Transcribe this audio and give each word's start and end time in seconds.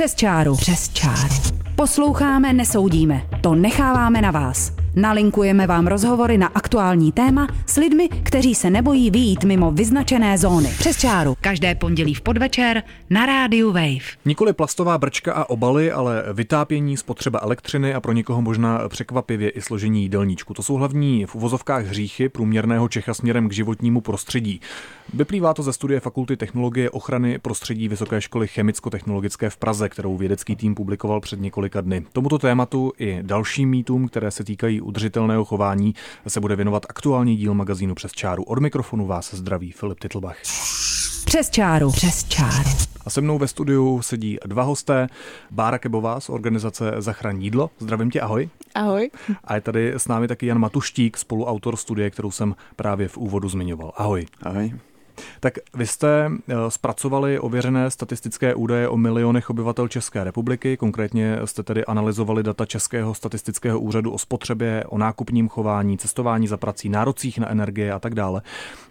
Přes 0.00 0.14
čáru. 0.14 0.56
Přes 0.56 0.88
čáru. 0.88 1.34
Posloucháme, 1.76 2.52
nesoudíme. 2.52 3.22
To 3.40 3.54
necháváme 3.54 4.20
na 4.20 4.30
vás. 4.30 4.79
Nalinkujeme 4.96 5.66
vám 5.66 5.86
rozhovory 5.86 6.38
na 6.38 6.46
aktuální 6.46 7.12
téma 7.12 7.48
s 7.66 7.76
lidmi, 7.76 8.08
kteří 8.08 8.54
se 8.54 8.70
nebojí 8.70 9.10
vyjít 9.10 9.44
mimo 9.44 9.70
vyznačené 9.70 10.38
zóny. 10.38 10.68
Přes 10.78 10.96
čáru. 10.96 11.36
Každé 11.40 11.74
pondělí 11.74 12.14
v 12.14 12.20
podvečer 12.20 12.82
na 13.10 13.26
rádiu 13.26 13.72
Wave. 13.72 14.16
Nikoli 14.24 14.52
plastová 14.52 14.98
brčka 14.98 15.32
a 15.32 15.50
obaly, 15.50 15.92
ale 15.92 16.24
vytápění, 16.32 16.96
spotřeba 16.96 17.40
elektřiny 17.42 17.94
a 17.94 18.00
pro 18.00 18.12
někoho 18.12 18.42
možná 18.42 18.88
překvapivě 18.88 19.50
i 19.50 19.62
složení 19.62 20.02
jídelníčku. 20.02 20.54
To 20.54 20.62
jsou 20.62 20.74
hlavní 20.74 21.26
v 21.26 21.34
uvozovkách 21.34 21.86
hříchy 21.86 22.28
průměrného 22.28 22.88
Čecha 22.88 23.14
směrem 23.14 23.48
k 23.48 23.52
životnímu 23.52 24.00
prostředí. 24.00 24.60
Vyplývá 25.14 25.54
to 25.54 25.62
ze 25.62 25.72
studie 25.72 26.00
Fakulty 26.00 26.36
technologie 26.36 26.90
ochrany 26.90 27.38
prostředí 27.38 27.88
Vysoké 27.88 28.20
školy 28.20 28.48
chemicko-technologické 28.48 29.50
v 29.50 29.56
Praze, 29.56 29.88
kterou 29.88 30.16
vědecký 30.16 30.56
tým 30.56 30.74
publikoval 30.74 31.20
před 31.20 31.40
několika 31.40 31.80
dny. 31.80 32.04
Tomuto 32.12 32.38
tématu 32.38 32.92
i 32.98 33.18
dalším 33.22 33.68
mýtům, 33.68 34.08
které 34.08 34.30
se 34.30 34.44
týkají 34.44 34.79
udržitelného 34.80 35.44
chování, 35.44 35.94
se 36.28 36.40
bude 36.40 36.56
věnovat 36.56 36.86
aktuální 36.88 37.36
díl 37.36 37.54
magazínu 37.54 37.94
Přes 37.94 38.12
čáru. 38.12 38.42
Od 38.42 38.58
mikrofonu 38.58 39.06
vás 39.06 39.34
zdraví 39.34 39.72
Filip 39.72 40.00
Titlbach. 40.00 40.36
Přes 41.24 41.50
čáru. 41.50 41.90
Přes 41.90 42.24
čáru. 42.24 42.70
A 43.06 43.10
se 43.10 43.20
mnou 43.20 43.38
ve 43.38 43.48
studiu 43.48 44.02
sedí 44.02 44.38
dva 44.46 44.62
hosté. 44.62 45.06
Bára 45.50 45.78
Kebová 45.78 46.20
z 46.20 46.28
organizace 46.28 46.92
Zachraň 46.98 47.42
jídlo. 47.42 47.70
Zdravím 47.78 48.10
tě, 48.10 48.20
ahoj. 48.20 48.48
Ahoj. 48.74 49.10
A 49.44 49.54
je 49.54 49.60
tady 49.60 49.92
s 49.92 50.08
námi 50.08 50.28
taky 50.28 50.46
Jan 50.46 50.58
Matuštík, 50.58 51.16
spoluautor 51.16 51.76
studie, 51.76 52.10
kterou 52.10 52.30
jsem 52.30 52.54
právě 52.76 53.08
v 53.08 53.16
úvodu 53.16 53.48
zmiňoval. 53.48 53.92
Ahoj. 53.96 54.26
Ahoj. 54.42 54.74
Tak 55.40 55.58
vy 55.74 55.86
jste 55.86 56.30
eh, 56.48 56.54
zpracovali 56.68 57.38
ověřené 57.38 57.90
statistické 57.90 58.54
údaje 58.54 58.88
o 58.88 58.96
milionech 58.96 59.50
obyvatel 59.50 59.88
České 59.88 60.24
republiky, 60.24 60.76
konkrétně 60.76 61.38
jste 61.44 61.62
tedy 61.62 61.84
analyzovali 61.84 62.42
data 62.42 62.66
Českého 62.66 63.14
statistického 63.14 63.80
úřadu 63.80 64.10
o 64.10 64.18
spotřebě, 64.18 64.84
o 64.88 64.98
nákupním 64.98 65.48
chování, 65.48 65.98
cestování 65.98 66.46
za 66.46 66.56
prací, 66.56 66.88
nárocích 66.88 67.38
na 67.38 67.50
energie 67.50 67.92
a 67.92 67.98
tak 67.98 68.14
dále. 68.14 68.42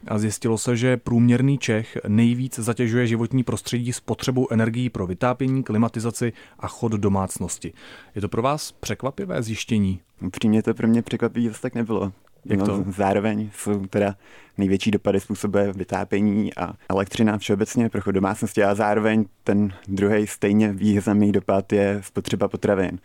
A 0.07 0.17
zjistilo 0.17 0.57
se, 0.57 0.77
že 0.77 0.97
průměrný 0.97 1.57
Čech 1.57 1.97
nejvíc 2.07 2.59
zatěžuje 2.59 3.07
životní 3.07 3.43
prostředí 3.43 3.93
spotřebou 3.93 4.47
energií 4.51 4.89
pro 4.89 5.07
vytápění, 5.07 5.63
klimatizaci 5.63 6.33
a 6.59 6.67
chod 6.67 6.91
domácnosti. 6.91 7.73
Je 8.15 8.21
to 8.21 8.29
pro 8.29 8.41
vás 8.41 8.71
překvapivé 8.71 9.43
zjištění? 9.43 10.01
Upřímně 10.21 10.63
to 10.63 10.73
pro 10.73 10.87
mě 10.87 11.01
překvapivé 11.01 11.53
tak 11.61 11.75
nebylo. 11.75 12.11
Jak 12.49 12.63
to? 12.63 12.77
No, 12.77 12.85
zároveň 12.97 13.49
jsou 13.55 13.85
teda 13.85 14.15
největší 14.57 14.91
dopady 14.91 15.19
způsobuje 15.19 15.73
vytápění 15.73 16.55
a 16.55 16.73
elektřina 16.89 17.37
všeobecně 17.37 17.89
pro 17.89 18.01
chod 18.01 18.11
domácnosti 18.11 18.63
a 18.63 18.75
zároveň 18.75 19.25
ten 19.43 19.73
druhý 19.87 20.27
stejně 20.27 20.73
významný 20.73 21.31
dopad 21.31 21.73
je 21.73 22.01
spotřeba 22.03 22.47
potravin. 22.47 22.99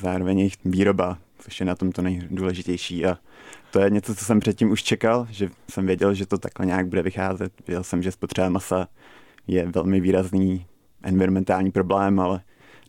Zároveň 0.00 0.38
jejich 0.38 0.54
výroba, 0.64 1.18
což 1.38 1.60
je 1.60 1.66
na 1.66 1.74
tom 1.74 1.92
to 1.92 2.02
nejdůležitější 2.02 3.06
a 3.06 3.18
to 3.70 3.80
je 3.80 3.90
něco, 3.90 4.14
co 4.14 4.24
jsem 4.24 4.40
předtím 4.40 4.70
už 4.70 4.82
čekal, 4.82 5.26
že 5.30 5.48
jsem 5.70 5.86
věděl, 5.86 6.14
že 6.14 6.26
to 6.26 6.38
takhle 6.38 6.66
nějak 6.66 6.86
bude 6.86 7.02
vycházet. 7.02 7.52
Věděl 7.66 7.84
jsem, 7.84 8.02
že 8.02 8.12
spotřeba 8.12 8.48
masa 8.48 8.88
je 9.46 9.66
velmi 9.66 10.00
výrazný 10.00 10.66
environmentální 11.02 11.70
problém, 11.70 12.20
ale 12.20 12.40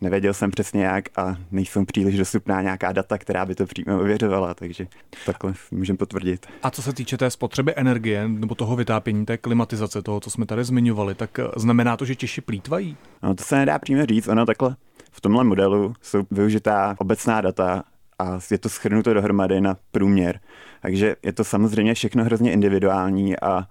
nevěděl 0.01 0.33
jsem 0.33 0.51
přesně 0.51 0.83
jak 0.85 1.19
a 1.19 1.35
nejsou 1.51 1.85
příliš 1.85 2.17
dostupná 2.17 2.61
nějaká 2.61 2.91
data, 2.91 3.17
která 3.17 3.45
by 3.45 3.55
to 3.55 3.65
přímo 3.65 3.99
ověřovala, 3.99 4.53
takže 4.53 4.87
takhle 5.25 5.53
můžeme 5.71 5.97
potvrdit. 5.97 6.47
A 6.63 6.71
co 6.71 6.81
se 6.81 6.93
týče 6.93 7.17
té 7.17 7.31
spotřeby 7.31 7.73
energie 7.75 8.27
nebo 8.27 8.55
toho 8.55 8.75
vytápění, 8.75 9.25
té 9.25 9.37
klimatizace, 9.37 10.01
toho, 10.01 10.19
co 10.19 10.29
jsme 10.29 10.45
tady 10.45 10.63
zmiňovali, 10.63 11.15
tak 11.15 11.39
eh, 11.39 11.43
znamená 11.55 11.97
to, 11.97 12.05
že 12.05 12.15
Češi 12.15 12.41
plítvají? 12.41 12.97
No 13.23 13.35
to 13.35 13.43
se 13.43 13.55
nedá 13.55 13.79
přímo 13.79 14.05
říct, 14.05 14.27
ono 14.27 14.45
takhle 14.45 14.75
v 15.11 15.21
tomhle 15.21 15.43
modelu 15.43 15.93
jsou 16.01 16.23
využitá 16.31 16.95
obecná 16.97 17.41
data 17.41 17.83
a 18.19 18.39
je 18.51 18.57
to 18.57 18.69
schrnuto 18.69 19.13
dohromady 19.13 19.61
na 19.61 19.77
průměr. 19.91 20.39
Takže 20.81 21.15
je 21.23 21.33
to 21.33 21.43
samozřejmě 21.43 21.93
všechno 21.93 22.23
hrozně 22.23 22.51
individuální 22.51 23.39
a 23.39 23.67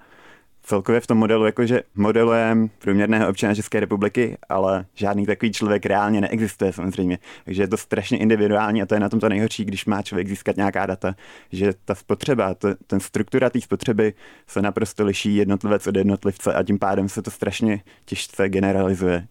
celkově 0.62 1.00
v 1.00 1.06
tom 1.06 1.18
modelu, 1.18 1.44
jakože 1.44 1.82
modelujeme 1.94 2.68
průměrného 2.78 3.28
občana 3.28 3.54
České 3.54 3.80
republiky, 3.80 4.38
ale 4.48 4.86
žádný 4.94 5.26
takový 5.26 5.52
člověk 5.52 5.86
reálně 5.86 6.20
neexistuje 6.20 6.72
samozřejmě. 6.72 7.18
Takže 7.44 7.62
je 7.62 7.68
to 7.68 7.76
strašně 7.76 8.18
individuální 8.18 8.82
a 8.82 8.86
to 8.86 8.94
je 8.94 9.00
na 9.00 9.08
tom 9.08 9.20
to 9.20 9.28
nejhorší, 9.28 9.64
když 9.64 9.86
má 9.86 10.02
člověk 10.02 10.28
získat 10.28 10.56
nějaká 10.56 10.86
data, 10.86 11.14
že 11.52 11.72
ta 11.84 11.94
spotřeba, 11.94 12.54
to, 12.54 12.68
ten 12.86 13.00
struktura 13.00 13.50
té 13.50 13.60
spotřeby 13.60 14.14
se 14.46 14.62
naprosto 14.62 15.04
liší 15.04 15.36
jednotlivec 15.36 15.86
od 15.86 15.96
jednotlivce 15.96 16.54
a 16.54 16.62
tím 16.62 16.78
pádem 16.78 17.08
se 17.08 17.22
to 17.22 17.30
strašně 17.30 17.82
těžce 18.04 18.48
generalizuje. 18.48 19.26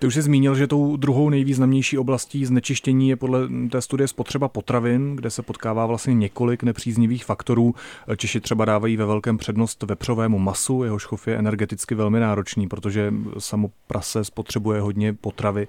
Ty 0.00 0.06
už 0.06 0.14
jsi 0.14 0.22
zmínil, 0.22 0.54
že 0.54 0.66
tou 0.66 0.96
druhou 0.96 1.30
nejvýznamnější 1.30 1.98
oblastí 1.98 2.44
znečištění 2.44 3.08
je 3.08 3.16
podle 3.16 3.48
té 3.70 3.80
studie 3.80 4.08
spotřeba 4.08 4.48
potravin, 4.48 5.16
kde 5.16 5.30
se 5.30 5.42
potkává 5.42 5.86
vlastně 5.86 6.14
několik 6.14 6.62
nepříznivých 6.62 7.24
faktorů. 7.24 7.74
Češi 8.16 8.40
třeba 8.40 8.64
dávají 8.64 8.96
ve 8.96 9.06
velkém 9.06 9.38
přednost 9.38 9.82
vepřovému 9.82 10.38
masu, 10.38 10.84
jehož 10.84 11.04
chov 11.04 11.28
je 11.28 11.36
energeticky 11.36 11.94
velmi 11.94 12.20
náročný, 12.20 12.68
protože 12.68 13.14
samo 13.38 13.70
prase 13.86 14.24
spotřebuje 14.24 14.80
hodně 14.80 15.12
potravy, 15.12 15.68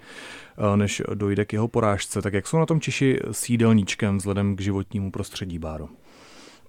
než 0.76 1.02
dojde 1.14 1.46
k 1.46 1.54
jeho 1.54 1.68
porážce. 1.68 2.22
Tak 2.22 2.34
jak 2.34 2.48
jsou 2.48 2.58
na 2.58 2.66
tom 2.66 2.82
Češi 2.82 3.20
s 3.32 3.50
jídelníčkem 3.50 4.18
vzhledem 4.18 4.56
k 4.56 4.62
životnímu 4.62 5.12
prostředí, 5.12 5.60
Báro? 5.60 5.88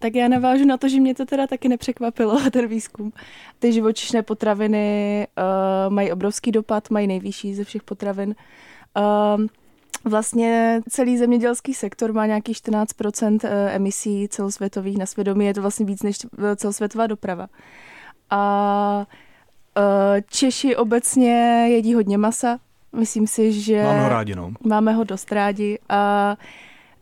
Tak 0.02 0.14
já 0.14 0.28
navážu 0.28 0.64
na 0.64 0.76
to, 0.76 0.88
že 0.88 1.00
mě 1.00 1.14
to 1.14 1.26
teda 1.26 1.46
taky 1.46 1.68
nepřekvapilo, 1.68 2.40
ten 2.50 2.66
výzkum. 2.66 3.12
Ty 3.58 3.72
živočišné 3.72 4.22
potraviny 4.22 5.26
uh, 5.38 5.92
mají 5.92 6.12
obrovský 6.12 6.52
dopad, 6.52 6.90
mají 6.90 7.06
nejvyšší 7.06 7.54
ze 7.54 7.64
všech 7.64 7.82
potravin. 7.82 8.34
Uh, 8.96 9.46
Vlastně 10.04 10.80
celý 10.88 11.18
zemědělský 11.18 11.74
sektor 11.74 12.12
má 12.12 12.26
nějakých 12.26 12.56
14 12.56 12.90
eh, 13.44 13.70
emisí 13.70 14.28
celosvětových 14.28 14.98
na 14.98 15.06
svědomí, 15.06 15.46
je 15.46 15.54
to 15.54 15.60
vlastně 15.60 15.86
víc 15.86 16.02
než 16.02 16.18
celosvětová 16.56 17.06
doprava. 17.06 17.46
A 18.30 19.06
Češi 20.30 20.76
obecně 20.76 21.66
jedí 21.68 21.94
hodně 21.94 22.18
masa, 22.18 22.58
myslím 22.96 23.26
si, 23.26 23.52
že... 23.52 23.82
Máme 23.82 24.02
ho 24.02 24.08
rádi, 24.08 24.34
no. 24.34 24.52
Máme 24.66 24.92
ho 24.92 25.04
dost 25.04 25.32
rádi 25.32 25.78
a 25.88 26.36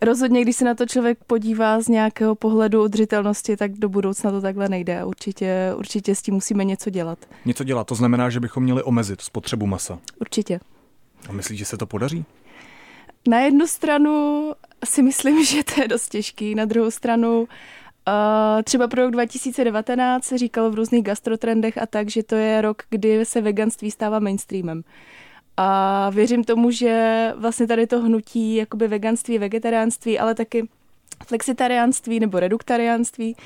Rozhodně, 0.03 0.43
když 0.43 0.56
se 0.56 0.65
na 0.65 0.75
to 0.75 0.87
člověk 0.87 1.19
podívá 1.27 1.81
z 1.81 1.88
nějakého 1.88 2.34
pohledu 2.34 2.84
udržitelnosti, 2.84 3.56
tak 3.56 3.72
do 3.72 3.88
budoucna 3.88 4.31
to 4.31 4.41
takhle 4.41 4.69
nejde. 4.69 5.05
Určitě, 5.05 5.72
určitě 5.77 6.15
s 6.15 6.22
tím 6.22 6.34
musíme 6.34 6.65
něco 6.65 6.91
dělat. 6.91 7.19
Něco 7.44 7.65
dělat, 7.65 7.87
to 7.87 7.94
znamená, 7.94 8.31
že 8.31 8.41
bychom 8.41 8.62
měli 8.62 8.83
omezit 8.83 9.21
spotřebu 9.21 9.66
masa. 9.66 9.99
Určitě. 10.21 10.60
A 11.28 11.33
myslíš, 11.33 11.59
že 11.59 11.65
se 11.65 11.77
to 11.77 11.87
podaří? 11.87 12.25
Na 13.28 13.41
jednu 13.41 13.66
stranu 13.66 14.53
si 14.84 15.03
myslím, 15.03 15.44
že 15.44 15.65
to 15.65 15.81
je 15.81 15.89
dost 15.89 16.09
těžký, 16.09 16.55
na 16.55 16.65
druhou 16.65 16.91
stranu 16.91 17.49
Uh, 18.09 18.62
třeba 18.62 18.89
pro 18.89 19.03
rok 19.03 19.10
2019 19.10 20.25
se 20.25 20.39
říkalo 20.39 20.71
v 20.71 20.75
různých 20.75 21.05
gastrotrendech 21.05 21.78
a 21.78 21.87
tak, 21.87 22.10
že 22.10 22.22
to 22.22 22.34
je 22.34 22.62
rok, 22.62 22.83
kdy 22.91 23.25
se 23.25 23.41
veganství 23.41 23.91
stává 23.91 24.19
mainstreamem. 24.19 24.83
A 25.62 26.10
věřím 26.10 26.44
tomu, 26.44 26.71
že 26.71 27.32
vlastně 27.37 27.66
tady 27.66 27.87
to 27.87 28.00
hnutí 28.00 28.54
jakoby 28.54 28.88
veganství, 28.88 29.38
vegetariánství, 29.38 30.19
ale 30.19 30.34
taky 30.34 30.69
flexitariánství 31.26 32.21
nebo 32.21 32.41
reduktariánství, 32.41 33.37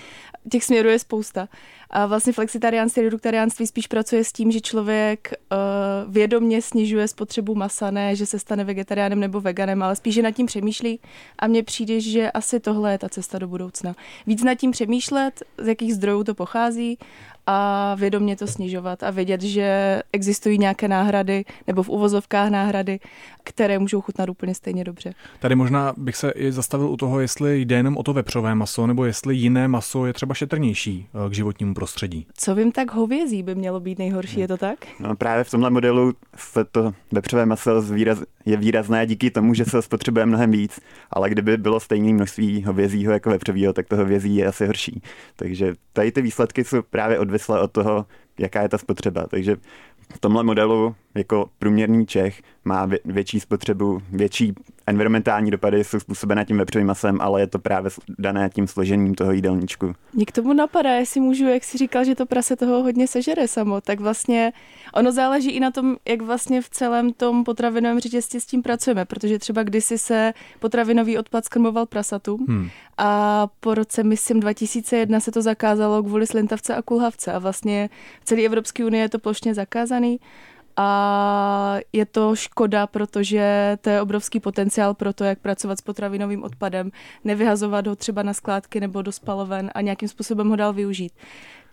těch 0.50 0.64
směrů 0.64 0.88
je 0.88 0.98
spousta. 0.98 1.48
A 1.91 2.06
vlastně 2.06 2.32
flexitariánství, 2.32 3.02
reduktariánství 3.02 3.66
spíš 3.66 3.86
pracuje 3.86 4.25
s 4.25 4.32
tím, 4.32 4.50
že 4.50 4.60
člověk 4.60 5.32
uh, 5.32 6.12
vědomně 6.12 6.62
snižuje 6.62 7.08
spotřebu 7.08 7.54
masa, 7.54 7.91
ne, 7.91 8.16
že 8.16 8.26
se 8.26 8.38
stane 8.38 8.64
vegetariánem 8.64 9.20
nebo 9.20 9.41
veganem, 9.41 9.82
ale 9.82 9.96
spíš, 9.96 10.14
že 10.14 10.22
nad 10.22 10.31
tím 10.31 10.46
přemýšlí 10.46 11.00
a 11.38 11.46
mně 11.46 11.62
přijde, 11.62 12.00
že 12.00 12.31
asi 12.31 12.60
tohle 12.60 12.92
je 12.92 12.98
ta 12.98 13.08
cesta 13.08 13.38
do 13.38 13.48
budoucna. 13.48 13.94
Víc 14.26 14.42
nad 14.42 14.54
tím 14.54 14.70
přemýšlet, 14.70 15.42
z 15.58 15.66
jakých 15.66 15.94
zdrojů 15.94 16.25
to 16.25 16.34
pochází 16.34 16.98
a 17.47 17.94
vědomě 17.94 18.37
to 18.37 18.47
snižovat 18.47 19.03
a 19.03 19.10
vědět, 19.10 19.43
že 19.43 20.00
existují 20.12 20.59
nějaké 20.59 20.88
náhrady 20.88 21.44
nebo 21.67 21.82
v 21.82 21.88
uvozovkách 21.88 22.50
náhrady, 22.50 23.00
které 23.44 23.79
můžou 23.79 24.00
chutnat 24.00 24.29
úplně 24.29 24.55
stejně 24.55 24.85
dobře. 24.85 25.14
Tady 25.38 25.55
možná 25.55 25.94
bych 25.96 26.17
se 26.17 26.31
i 26.31 26.52
zastavil 26.52 26.88
u 26.88 26.96
toho, 26.96 27.20
jestli 27.20 27.61
jde 27.61 27.76
jenom 27.76 27.96
o 27.96 28.02
to 28.02 28.12
vepřové 28.12 28.55
maso, 28.55 28.87
nebo 28.87 29.05
jestli 29.05 29.37
jiné 29.37 29.69
maso 29.69 30.06
je 30.06 30.12
třeba 30.12 30.35
šetrnější 30.35 31.06
eh, 31.26 31.31
k 31.31 31.32
životnímu 31.32 31.75
prostředí. 31.75 32.26
Co 32.35 32.55
vím, 32.55 32.73
tak 32.73 32.93
hovězí 32.93 33.43
by 33.43 33.55
mělo 33.55 33.81
být 33.81 33.99
nejhorší, 33.99 34.41
je 34.41 34.49
to 34.49 34.56
tak? 34.56 34.79
No 35.00 35.17
právě 35.17 35.44
v 35.44 35.50
tomhle 35.50 35.70
modelu 35.70 36.12
se 36.37 36.64
to 36.64 36.93
vepřové 37.12 37.46
maso 37.46 37.82
výraz, 37.82 38.19
je 38.46 38.56
výrazné 38.56 39.06
díky 39.06 39.31
tomu, 39.31 39.55
že 39.55 39.64
se 39.64 39.82
spotřebuje 39.82 40.26
mnohem 40.26 40.50
víc, 40.50 40.81
ale 41.11 41.31
kdyby 41.31 41.56
bylo 41.56 41.81
stejné 41.81 42.12
množství 42.12 42.64
hovězího 42.64 43.12
jako 43.12 43.31
vepřového, 43.31 43.73
tak 43.73 43.88
to 43.88 43.96
hovězí 43.96 44.37
je 44.37 44.46
asi 44.46 44.67
horší. 44.67 45.02
Takže 45.37 45.75
tady 45.93 46.12
ty 46.12 46.23
výsledky 46.23 46.64
jsou 46.64 46.82
právě 46.82 47.19
odvislé 47.34 47.60
od 47.60 47.72
toho, 47.72 48.06
jaká 48.38 48.62
je 48.62 48.69
ta 48.69 48.78
spotřeba. 48.78 49.26
Takže 49.26 49.56
v 50.14 50.19
tomhle 50.20 50.42
modelu 50.42 50.94
jako 51.14 51.50
průměrný 51.58 52.06
Čech 52.06 52.42
má 52.64 52.88
větší 53.04 53.40
spotřebu, 53.40 54.02
větší 54.10 54.54
environmentální 54.86 55.50
dopady 55.50 55.84
jsou 55.84 56.00
způsobené 56.00 56.44
tím 56.44 56.58
vepřovým 56.58 56.86
masem, 56.86 57.20
ale 57.20 57.40
je 57.40 57.46
to 57.46 57.58
právě 57.58 57.90
dané 58.19 58.50
tím 58.50 58.66
složením 58.66 59.14
toho 59.14 59.32
jídelníčku. 59.32 59.94
Mě 60.12 60.26
k 60.26 60.32
tomu 60.32 60.52
napadá, 60.52 60.90
jestli 60.94 61.20
můžu, 61.20 61.48
jak 61.48 61.64
si 61.64 61.78
říkal, 61.78 62.04
že 62.04 62.14
to 62.14 62.26
prase 62.26 62.56
toho 62.56 62.82
hodně 62.82 63.08
sežere 63.08 63.48
samo, 63.48 63.81
tak 63.81 64.00
vlastně 64.00 64.52
ono 64.94 65.12
záleží 65.12 65.50
i 65.50 65.60
na 65.60 65.70
tom, 65.70 65.96
jak 66.08 66.22
vlastně 66.22 66.62
v 66.62 66.70
celém 66.70 67.12
tom 67.12 67.44
potravinovém 67.44 68.00
řetězci 68.00 68.40
s 68.40 68.46
tím 68.46 68.62
pracujeme, 68.62 69.04
protože 69.04 69.38
třeba 69.38 69.62
kdysi 69.62 69.98
se 69.98 70.32
potravinový 70.60 71.19
odpad 71.19 71.44
skrmoval 71.44 71.86
prasatům 71.86 72.46
hmm. 72.48 72.69
a 72.98 73.48
po 73.60 73.75
roce, 73.75 74.02
myslím, 74.02 74.40
2001 74.40 75.20
se 75.20 75.31
to 75.31 75.42
zakázalo 75.42 76.02
kvůli 76.02 76.26
slintavce 76.26 76.75
a 76.75 76.82
kulhavce 76.82 77.32
a 77.32 77.38
vlastně 77.38 77.90
v 78.20 78.25
celé 78.25 78.42
Evropské 78.42 78.84
unii 78.84 79.02
je 79.02 79.08
to 79.08 79.19
plošně 79.19 79.54
zakázaný 79.54 80.20
a 80.76 81.76
je 81.93 82.06
to 82.06 82.37
škoda, 82.37 82.87
protože 82.87 83.76
to 83.81 83.91
je 83.91 84.00
obrovský 84.00 84.41
potenciál 84.41 84.94
pro 84.94 85.12
to, 85.12 85.25
jak 85.25 85.38
pracovat 85.38 85.79
s 85.79 85.82
potravinovým 85.82 86.43
odpadem, 86.43 86.91
nevyhazovat 87.25 87.87
ho 87.87 87.97
třeba 87.97 88.23
na 88.23 88.35
skládky 88.35 88.81
nebo 88.81 89.03
do 89.03 89.12
spaloven 89.12 89.71
a 89.75 89.81
nějakým 89.81 90.09
způsobem 90.09 90.49
ho 90.49 90.56
dál 90.56 90.73
využít. 90.73 91.12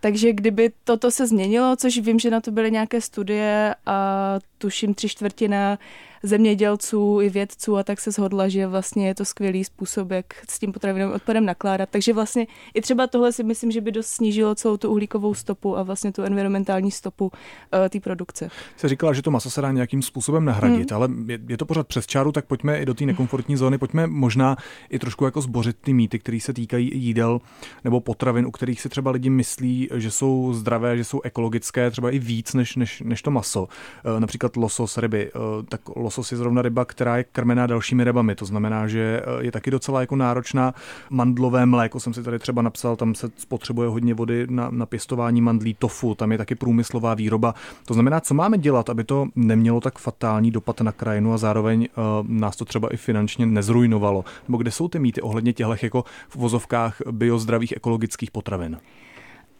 Takže 0.00 0.32
kdyby 0.32 0.72
toto 0.84 1.10
se 1.10 1.26
změnilo, 1.26 1.76
což 1.76 1.98
vím, 1.98 2.18
že 2.18 2.30
na 2.30 2.40
to 2.40 2.50
byly 2.50 2.70
nějaké 2.70 3.00
studie 3.00 3.74
a 3.86 4.38
tuším 4.58 4.94
tři 4.94 5.08
čtvrtina 5.08 5.78
zemědělců 6.22 7.18
i 7.22 7.28
vědců 7.30 7.76
a 7.76 7.82
tak 7.82 8.00
se 8.00 8.10
shodla, 8.10 8.48
že 8.48 8.66
vlastně 8.66 9.06
je 9.06 9.14
to 9.14 9.24
skvělý 9.24 9.64
způsob, 9.64 10.10
jak 10.10 10.26
s 10.50 10.58
tím 10.58 10.72
potravinovým 10.72 11.14
odpadem 11.14 11.44
nakládat. 11.44 11.88
Takže 11.92 12.12
vlastně 12.12 12.46
i 12.74 12.80
třeba 12.80 13.06
tohle 13.06 13.32
si 13.32 13.44
myslím, 13.44 13.70
že 13.70 13.80
by 13.80 13.92
dost 13.92 14.06
snížilo 14.06 14.54
celou 14.54 14.76
tu 14.76 14.90
uhlíkovou 14.90 15.34
stopu 15.34 15.78
a 15.78 15.82
vlastně 15.82 16.12
tu 16.12 16.22
environmentální 16.22 16.90
stopu 16.90 17.24
uh, 17.24 17.88
té 17.88 18.00
produkce. 18.00 18.50
Se 18.76 18.88
říkala, 18.88 19.12
že 19.12 19.22
to 19.22 19.30
maso 19.30 19.50
se 19.50 19.60
dá 19.60 19.72
nějakým 19.72 20.02
způsobem 20.02 20.44
nahradit, 20.44 20.90
hmm. 20.90 20.96
ale 20.96 21.08
je, 21.26 21.38
je 21.48 21.56
to 21.56 21.66
pořád 21.66 21.86
přes 21.86 22.06
čáru, 22.06 22.32
tak 22.32 22.46
pojďme 22.46 22.82
i 22.82 22.86
do 22.86 22.94
té 22.94 23.04
nekomfortní 23.04 23.56
zóny, 23.56 23.78
pojďme 23.78 24.06
možná 24.06 24.56
i 24.90 24.98
trošku 24.98 25.24
jako 25.24 25.40
zbořit 25.40 25.76
ty 25.80 25.92
mýty, 25.92 26.18
které 26.18 26.40
se 26.40 26.52
týkají 26.52 26.90
jídel 26.94 27.40
nebo 27.84 28.00
potravin, 28.00 28.46
u 28.46 28.50
kterých 28.50 28.80
si 28.80 28.88
třeba 28.88 29.10
lidi 29.10 29.30
myslí, 29.30 29.88
že 29.94 30.10
jsou 30.10 30.52
zdravé, 30.52 30.96
že 30.96 31.04
jsou 31.04 31.20
ekologické, 31.20 31.90
třeba 31.90 32.10
i 32.10 32.18
víc 32.18 32.54
než, 32.54 32.76
než, 32.76 33.02
než 33.06 33.22
to 33.22 33.30
maso. 33.30 33.62
Uh, 33.62 34.20
například 34.20 34.56
losos, 34.56 34.98
ryby. 34.98 35.32
Uh, 35.32 35.40
tak 35.68 35.80
losos 35.96 36.11
je 36.32 36.36
zrovna 36.36 36.62
ryba, 36.62 36.84
která 36.84 37.16
je 37.16 37.24
krmená 37.24 37.66
dalšími 37.66 38.04
rybami. 38.04 38.34
To 38.34 38.44
znamená, 38.44 38.88
že 38.88 39.22
eh, 39.22 39.44
je 39.44 39.52
taky 39.52 39.70
docela 39.70 40.00
jako 40.00 40.16
náročná. 40.16 40.74
Mandlové 41.10 41.66
mléko 41.66 42.00
jsem 42.00 42.14
si 42.14 42.22
tady 42.22 42.38
třeba 42.38 42.62
napsal, 42.62 42.96
tam 42.96 43.14
se 43.14 43.30
spotřebuje 43.36 43.88
hodně 43.88 44.14
vody 44.14 44.46
na, 44.50 44.70
na 44.70 44.86
pěstování 44.86 45.40
mandlí, 45.40 45.74
tofu, 45.74 46.14
tam 46.14 46.32
je 46.32 46.38
taky 46.38 46.54
průmyslová 46.54 47.14
výroba. 47.14 47.54
To 47.86 47.94
znamená, 47.94 48.20
co 48.20 48.34
máme 48.34 48.58
dělat, 48.58 48.90
aby 48.90 49.04
to 49.04 49.26
nemělo 49.36 49.80
tak 49.80 49.98
fatální 49.98 50.50
dopad 50.50 50.80
na 50.80 50.92
krajinu 50.92 51.32
a 51.32 51.38
zároveň 51.38 51.88
uh, 51.96 52.28
nás 52.28 52.56
to 52.56 52.64
třeba 52.64 52.88
i 52.88 52.96
finančně 52.96 53.46
nezrujnovalo. 53.46 54.24
Nebo 54.48 54.58
kde 54.58 54.70
jsou 54.70 54.88
ty 54.88 54.98
mýty 54.98 55.20
ohledně 55.20 55.52
těchto 55.52 55.76
jako 55.82 56.04
v 56.28 56.36
vozovkách 56.36 57.02
biozdravých 57.10 57.72
ekologických 57.76 58.30
potravin? 58.30 58.78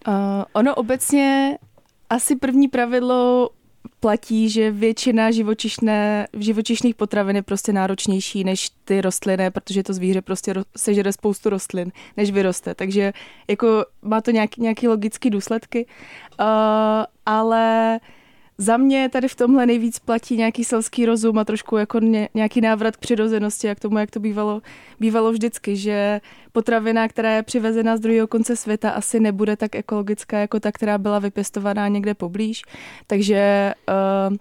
Uh, 0.08 0.14
ono 0.52 0.74
obecně 0.74 1.58
asi 2.10 2.36
první 2.36 2.68
pravidlo 2.68 3.50
platí, 4.00 4.48
že 4.48 4.70
většina 4.70 5.30
živočišné, 5.30 6.26
živočišných 6.38 6.94
potravin 6.94 7.36
je 7.36 7.42
prostě 7.42 7.72
náročnější 7.72 8.44
než 8.44 8.70
ty 8.84 9.00
rostliny, 9.00 9.50
protože 9.50 9.82
to 9.82 9.92
zvíře 9.92 10.22
prostě 10.22 10.54
sežere 10.76 11.12
spoustu 11.12 11.50
rostlin, 11.50 11.92
než 12.16 12.30
vyroste. 12.30 12.74
Takže 12.74 13.12
jako 13.48 13.84
má 14.02 14.20
to 14.20 14.30
nějaký, 14.30 14.62
nějaký 14.62 14.88
logický 14.88 15.30
důsledky. 15.30 15.86
Uh, 16.40 16.46
ale 17.26 17.98
uh, 18.02 18.21
za 18.62 18.76
mě 18.76 19.08
tady 19.08 19.28
v 19.28 19.34
tomhle 19.34 19.66
nejvíc 19.66 19.98
platí 19.98 20.36
nějaký 20.36 20.64
selský 20.64 21.06
rozum 21.06 21.38
a 21.38 21.44
trošku 21.44 21.76
jako 21.76 22.00
nějaký 22.34 22.60
návrat 22.60 22.96
k 22.96 23.00
přirozenosti 23.00 23.70
a 23.70 23.74
k 23.74 23.80
tomu, 23.80 23.98
jak 23.98 24.10
to 24.10 24.20
bývalo, 24.20 24.62
bývalo 25.00 25.32
vždycky, 25.32 25.76
že 25.76 26.20
potravina, 26.52 27.08
která 27.08 27.30
je 27.30 27.42
přivezena 27.42 27.96
z 27.96 28.00
druhého 28.00 28.26
konce 28.26 28.56
světa, 28.56 28.90
asi 28.90 29.20
nebude 29.20 29.56
tak 29.56 29.74
ekologická 29.74 30.38
jako 30.38 30.60
ta, 30.60 30.72
která 30.72 30.98
byla 30.98 31.18
vypěstovaná 31.18 31.88
někde 31.88 32.14
poblíž. 32.14 32.62
Takže 33.06 33.72
uh, 34.30 34.36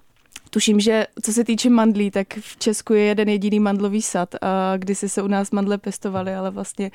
Tuším, 0.54 0.80
že 0.80 1.08
co 1.22 1.34
se 1.34 1.44
týče 1.44 1.70
mandlí, 1.70 2.12
tak 2.12 2.28
v 2.40 2.58
Česku 2.58 2.94
je 2.94 3.02
jeden 3.02 3.30
jediný 3.30 3.60
mandlový 3.60 4.02
sad, 4.02 4.36
a 4.42 4.78
kdysi 4.78 5.10
se 5.10 5.22
u 5.22 5.28
nás 5.28 5.52
mandle 5.52 5.78
pěstovaly, 5.78 6.36
ale 6.36 6.52
vlastně 6.52 6.92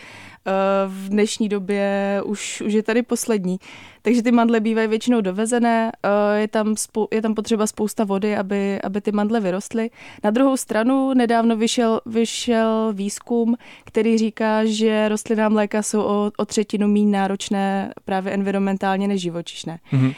eh, 0.47 0.53
v 0.87 1.08
dnešní 1.08 1.49
době 1.49 2.20
už, 2.25 2.61
už 2.61 2.73
je 2.73 2.82
tady 2.82 3.03
poslední. 3.03 3.58
Takže 4.03 4.23
ty 4.23 4.32
mandle 4.32 4.61
bývají 4.61 4.88
většinou 4.88 5.20
dovezené, 5.20 5.93
eh, 6.05 6.41
je 6.41 6.49
tam, 6.49 6.75
spou- 6.75 7.08
je 7.12 7.23
tam 7.23 7.35
potřeba 7.35 7.67
spousta 7.67 8.05
vody, 8.05 8.37
aby, 8.37 8.82
aby 8.82 9.00
ty 9.00 9.12
mandle 9.12 9.41
vyrostly. 9.41 9.91
Na 10.25 10.31
druhou 10.31 10.56
stranu 10.56 11.14
nedávno 11.14 11.56
vyšel, 11.56 12.00
vyšel 12.06 12.93
výzkum, 12.93 13.56
který 13.85 14.19
říká, 14.19 14.64
že 14.64 15.09
rostlinná 15.09 15.49
mléka 15.49 15.82
jsou 15.82 16.02
o, 16.02 16.31
o 16.37 16.44
třetinu 16.44 16.88
méně 16.88 17.11
náročné 17.11 17.93
právě 18.05 18.32
environmentálně 18.32 19.09
než 19.09 19.20
živočišné. 19.20 19.79
Mm-hmm. 19.93 20.14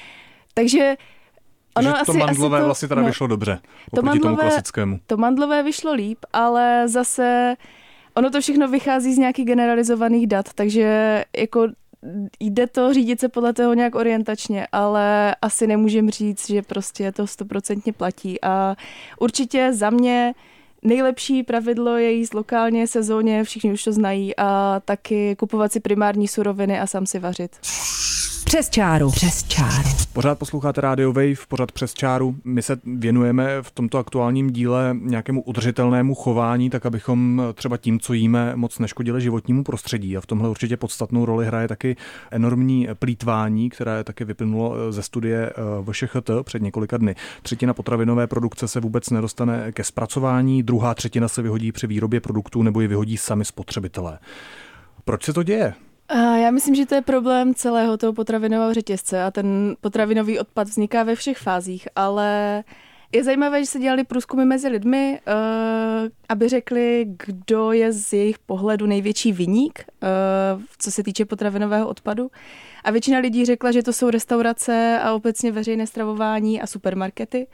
Takže 0.55 0.96
Ono 1.78 1.92
to 1.92 2.00
asi, 2.10 2.19
mandlové 2.19 2.56
asi 2.58 2.62
to, 2.62 2.66
vlastně 2.66 2.88
teda 2.88 3.00
no, 3.00 3.06
vyšlo 3.06 3.26
dobře, 3.26 3.58
to 3.94 4.02
mandlové, 4.02 4.36
tomu 4.36 4.36
klasickému. 4.36 5.00
To 5.06 5.16
mandlové 5.16 5.62
vyšlo 5.62 5.92
líp, 5.92 6.19
ale 6.32 6.88
zase 6.88 7.54
ono 8.14 8.30
to 8.30 8.40
všechno 8.40 8.69
vychází 8.69 9.14
z 9.14 9.19
nějakých 9.19 9.46
generalizovaných 9.46 10.26
dat, 10.26 10.52
takže 10.54 11.25
jako 11.36 11.69
jde 12.40 12.66
to 12.66 12.94
řídit 12.94 13.20
se 13.20 13.28
podle 13.28 13.52
toho 13.52 13.75
nějak 13.75 13.94
orientačně, 13.94 14.66
ale 14.72 15.36
asi 15.42 15.66
nemůžem 15.66 16.10
říct, 16.10 16.46
že 16.46 16.62
prostě 16.62 17.12
to 17.12 17.26
stoprocentně 17.26 17.92
platí 17.92 18.40
a 18.42 18.76
určitě 19.19 19.72
za 19.72 19.90
mě 19.90 20.34
Nejlepší 20.82 21.42
pravidlo 21.42 21.96
je 21.96 22.12
jíst 22.12 22.34
lokálně, 22.34 22.86
sezóně, 22.86 23.44
všichni 23.44 23.72
už 23.72 23.84
to 23.84 23.92
znají 23.92 24.36
a 24.36 24.81
taky 24.84 25.36
kupovat 25.36 25.72
si 25.72 25.81
primární 25.81 26.28
suroviny 26.28 26.81
a 26.81 26.86
sám 26.86 27.06
si 27.06 27.19
vařit. 27.19 27.56
Přes 28.48 28.70
čáru. 28.70 29.10
Přes 29.10 29.44
čáru. 29.44 29.88
Pořád 30.12 30.38
posloucháte 30.38 30.80
Radio 30.80 31.12
Wave, 31.12 31.46
pořád 31.48 31.72
přes 31.72 31.94
čáru. 31.94 32.36
My 32.44 32.62
se 32.62 32.76
věnujeme 32.84 33.62
v 33.62 33.70
tomto 33.70 33.98
aktuálním 33.98 34.50
díle 34.50 34.96
nějakému 35.00 35.42
udržitelnému 35.42 36.14
chování, 36.14 36.70
tak 36.70 36.86
abychom 36.86 37.42
třeba 37.54 37.76
tím, 37.76 38.00
co 38.00 38.12
jíme, 38.12 38.56
moc 38.56 38.78
neškodili 38.78 39.20
životnímu 39.20 39.64
prostředí. 39.64 40.16
A 40.16 40.20
v 40.20 40.26
tomhle 40.26 40.48
určitě 40.48 40.76
podstatnou 40.76 41.24
roli 41.24 41.46
hraje 41.46 41.68
taky 41.68 41.96
enormní 42.30 42.88
plítvání, 42.98 43.70
které 43.70 44.04
taky 44.04 44.24
vyplynulo 44.24 44.92
ze 44.92 45.02
studie 45.02 45.50
eh, 45.50 45.52
VŠHT 45.92 46.30
před 46.42 46.62
několika 46.62 46.96
dny. 46.96 47.14
Třetina 47.42 47.74
potravinové 47.74 48.26
produkce 48.26 48.68
se 48.68 48.80
vůbec 48.80 49.10
nedostane 49.10 49.72
ke 49.72 49.84
zpracování, 49.84 50.62
druhá 50.62 50.94
třetina 50.94 51.28
se 51.28 51.42
vyhodí 51.42 51.72
při 51.72 51.86
výrobě 51.86 52.20
produktů 52.20 52.62
nebo 52.62 52.80
ji 52.80 52.88
vyhodí 52.88 53.16
sami 53.16 53.44
spotřebitelé. 53.44 54.18
Proč 55.04 55.24
se 55.24 55.32
to 55.32 55.42
děje? 55.42 55.74
Já 56.14 56.50
myslím, 56.50 56.75
že 56.75 56.87
to 56.87 56.94
je 56.94 57.02
problém 57.02 57.55
celého 57.55 57.96
toho 57.96 58.12
potravinového 58.12 58.75
řetězce 58.75 59.22
a 59.22 59.31
ten 59.31 59.76
potravinový 59.81 60.38
odpad 60.38 60.69
vzniká 60.69 61.02
ve 61.02 61.14
všech 61.14 61.38
fázích, 61.38 61.88
ale 61.96 62.64
je 63.12 63.25
zajímavé, 63.25 63.60
že 63.60 63.66
se 63.66 63.78
dělali 63.78 64.05
průzkumy 64.05 64.44
mezi 64.44 64.69
lidmi, 64.69 65.20
eh, 65.27 65.32
aby 66.29 66.48
řekli, 66.48 67.06
kdo 67.27 67.72
je 67.72 67.93
z 67.93 68.12
jejich 68.12 68.38
pohledu 68.38 68.86
největší 68.86 69.32
vyník, 69.32 69.84
eh, 69.88 70.06
co 70.79 70.91
se 70.91 71.03
týče 71.03 71.24
potravinového 71.24 71.88
odpadu. 71.88 72.31
A 72.84 72.91
většina 72.91 73.19
lidí 73.19 73.44
řekla, 73.44 73.72
že 73.72 73.82
to 73.82 73.93
jsou 73.93 74.10
restaurace 74.10 75.00
a 75.03 75.12
obecně 75.12 75.53
veřejné 75.53 75.86
stravování 75.86 76.60
a 76.60 76.67
supermarkety 76.67 77.46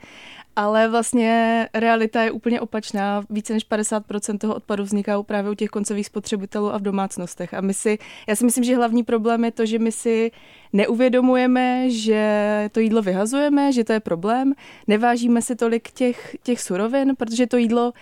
ale 0.55 0.87
vlastně 0.87 1.67
realita 1.73 2.23
je 2.23 2.31
úplně 2.31 2.61
opačná. 2.61 3.23
Více 3.29 3.53
než 3.53 3.69
50% 3.69 4.37
toho 4.37 4.55
odpadu 4.55 4.83
vzniká 4.83 5.23
právě 5.23 5.51
u 5.51 5.53
těch 5.53 5.69
koncových 5.69 6.05
spotřebitelů 6.05 6.73
a 6.73 6.77
v 6.77 6.81
domácnostech. 6.81 7.53
A 7.53 7.61
my 7.61 7.73
si, 7.73 7.97
já 8.27 8.35
si 8.35 8.45
myslím, 8.45 8.63
že 8.63 8.75
hlavní 8.75 9.03
problém 9.03 9.45
je 9.45 9.51
to, 9.51 9.65
že 9.65 9.79
my 9.79 9.91
si 9.91 10.31
neuvědomujeme, 10.73 11.89
že 11.89 12.69
to 12.71 12.79
jídlo 12.79 13.01
vyhazujeme, 13.01 13.71
že 13.71 13.83
to 13.83 13.93
je 13.93 13.99
problém, 13.99 14.53
nevážíme 14.87 15.41
si 15.41 15.55
tolik 15.55 15.91
těch, 15.91 16.35
těch 16.43 16.61
surovin, 16.61 17.15
protože 17.15 17.47
to 17.47 17.57
jídlo 17.57 17.93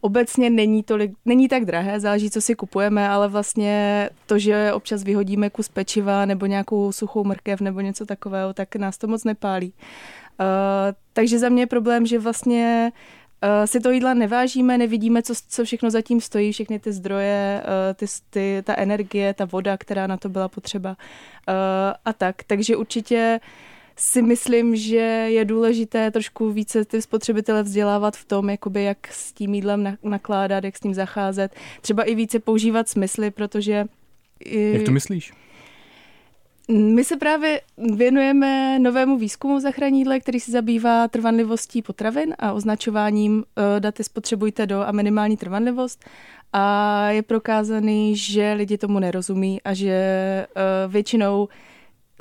obecně 0.00 0.50
není, 0.50 0.82
tolik, 0.82 1.12
není 1.24 1.48
tak 1.48 1.64
drahé, 1.64 2.00
záleží, 2.00 2.30
co 2.30 2.40
si 2.40 2.54
kupujeme, 2.54 3.08
ale 3.08 3.28
vlastně 3.28 4.10
to, 4.26 4.38
že 4.38 4.72
občas 4.72 5.02
vyhodíme 5.02 5.50
kus 5.50 5.68
pečiva 5.68 6.24
nebo 6.26 6.46
nějakou 6.46 6.92
suchou 6.92 7.24
mrkev 7.24 7.60
nebo 7.60 7.80
něco 7.80 8.06
takového, 8.06 8.54
tak 8.54 8.76
nás 8.76 8.98
to 8.98 9.06
moc 9.06 9.24
nepálí. 9.24 9.72
Uh, 10.40 10.46
takže 11.12 11.38
za 11.38 11.48
mě 11.48 11.62
je 11.62 11.66
problém, 11.66 12.06
že 12.06 12.18
vlastně 12.18 12.92
uh, 13.42 13.66
si 13.66 13.80
to 13.80 13.90
jídla 13.90 14.14
nevážíme, 14.14 14.78
nevidíme, 14.78 15.22
co, 15.22 15.34
co 15.48 15.64
všechno 15.64 15.90
zatím 15.90 16.20
stojí, 16.20 16.52
všechny 16.52 16.78
ty 16.78 16.92
zdroje, 16.92 17.62
uh, 17.64 17.94
ty, 17.94 18.06
ty, 18.30 18.62
ta 18.66 18.76
energie, 18.76 19.34
ta 19.34 19.44
voda, 19.44 19.76
která 19.76 20.06
na 20.06 20.16
to 20.16 20.28
byla 20.28 20.48
potřeba 20.48 20.90
uh, 20.90 21.54
a 22.04 22.12
tak. 22.12 22.36
Takže 22.46 22.76
určitě 22.76 23.40
si 24.00 24.22
myslím, 24.22 24.76
že 24.76 24.96
je 25.28 25.44
důležité 25.44 26.10
trošku 26.10 26.52
více 26.52 26.84
ty 26.84 27.02
spotřebitele 27.02 27.62
vzdělávat 27.62 28.16
v 28.16 28.24
tom, 28.24 28.50
jakoby 28.50 28.84
jak 28.84 29.06
s 29.12 29.32
tím 29.32 29.54
jídlem 29.54 29.96
nakládat, 30.02 30.64
jak 30.64 30.76
s 30.76 30.82
ním 30.82 30.94
zacházet. 30.94 31.54
Třeba 31.80 32.02
i 32.02 32.14
více 32.14 32.38
používat 32.38 32.88
smysly, 32.88 33.30
protože... 33.30 33.84
Jak 34.46 34.82
to 34.82 34.90
myslíš? 34.92 35.32
My 36.68 37.04
se 37.04 37.16
právě 37.16 37.60
věnujeme 37.94 38.78
novému 38.78 39.18
výzkumu 39.18 39.60
zachranídle, 39.60 40.20
který 40.20 40.40
se 40.40 40.50
zabývá 40.50 41.08
trvanlivostí 41.08 41.82
potravin 41.82 42.34
a 42.38 42.52
označováním 42.52 43.44
eh, 43.76 43.80
daty 43.80 44.04
spotřebujte 44.04 44.66
do 44.66 44.80
a 44.80 44.92
minimální 44.92 45.36
trvanlivost. 45.36 46.04
A 46.52 47.08
je 47.10 47.22
prokázaný, 47.22 48.16
že 48.16 48.52
lidi 48.52 48.78
tomu 48.78 48.98
nerozumí 48.98 49.62
a 49.62 49.74
že 49.74 49.90
eh, 49.90 50.46
většinou 50.88 51.48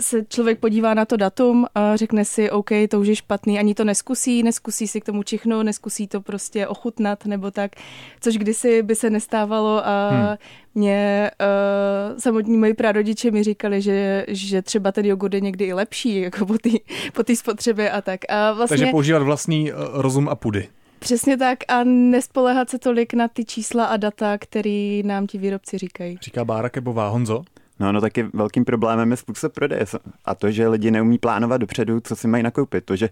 se 0.01 0.25
člověk 0.25 0.60
podívá 0.60 0.94
na 0.94 1.06
to 1.06 1.18
datum 1.18 1.65
a 1.75 1.96
řekne 1.96 2.25
si, 2.25 2.51
OK, 2.51 2.70
to 2.89 3.00
už 3.00 3.08
je 3.08 3.15
špatný, 3.15 3.60
ani 3.60 3.75
to 3.75 3.84
neskusí, 3.84 4.44
neskusí 4.44 4.88
si 4.88 5.01
k 5.01 5.06
tomu 5.06 5.24
čichnout, 5.24 5.65
neskusí 5.65 6.08
to 6.08 6.22
prostě 6.22 6.68
ochutnat 6.68 7.25
nebo 7.25 7.51
tak, 7.51 7.72
což 8.20 8.38
kdysi 8.38 8.84
by 8.84 8.96
se 8.96 9.10
nestávalo 9.10 9.88
a 9.88 10.10
hmm. 10.10 10.38
mě 10.75 11.32
uh, 11.41 12.18
samotní 12.18 12.58
moji 12.58 12.74
prarodiče 12.74 13.32
mi 13.32 13.44
říkali, 13.44 13.82
že, 13.82 14.25
že 14.27 14.62
třeba 14.62 14.91
ten 14.91 15.06
jogurt 15.06 15.34
je 15.34 15.41
někdy 15.41 15.65
i 15.65 15.74
lepší 15.74 16.22
jako 16.22 16.46
po 16.46 16.58
té 16.58 16.70
po 17.13 17.24
spotřebě 17.36 17.91
a 17.91 18.01
tak. 18.01 18.20
A 18.29 18.53
vlastně, 18.53 18.77
Takže 18.77 18.91
používat 18.91 19.24
vlastní 19.24 19.74
uh, 19.74 19.79
rozum 19.94 20.29
a 20.29 20.36
pudy. 20.36 20.68
Přesně 21.00 21.38
tak 21.38 21.60
a 21.68 21.84
nespolehat 21.84 22.70
se 22.70 22.79
tolik 22.79 23.13
na 23.13 23.27
ty 23.27 23.46
čísla 23.46 23.86
a 23.86 23.98
data, 23.98 24.38
který 24.38 25.03
nám 25.03 25.27
ti 25.27 25.38
výrobci 25.38 25.77
říkají. 25.77 26.18
Říká 26.22 26.46
Bára 26.46 26.70
Kebová. 26.70 27.10
Honzo? 27.10 27.44
No, 27.79 27.91
no 27.91 28.01
taky 28.01 28.25
velkým 28.33 28.65
problémem 28.65 29.12
je 29.12 29.17
způsob 29.17 29.53
prodeje 29.53 29.86
a 30.25 30.36
to, 30.36 30.51
že 30.51 30.67
lidi 30.67 30.91
neumí 30.91 31.17
plánovat 31.17 31.62
dopředu, 31.62 32.00
co 32.00 32.15
si 32.15 32.27
mají 32.27 32.43
nakoupit. 32.43 32.86
To, 32.86 32.95
že 32.95 33.09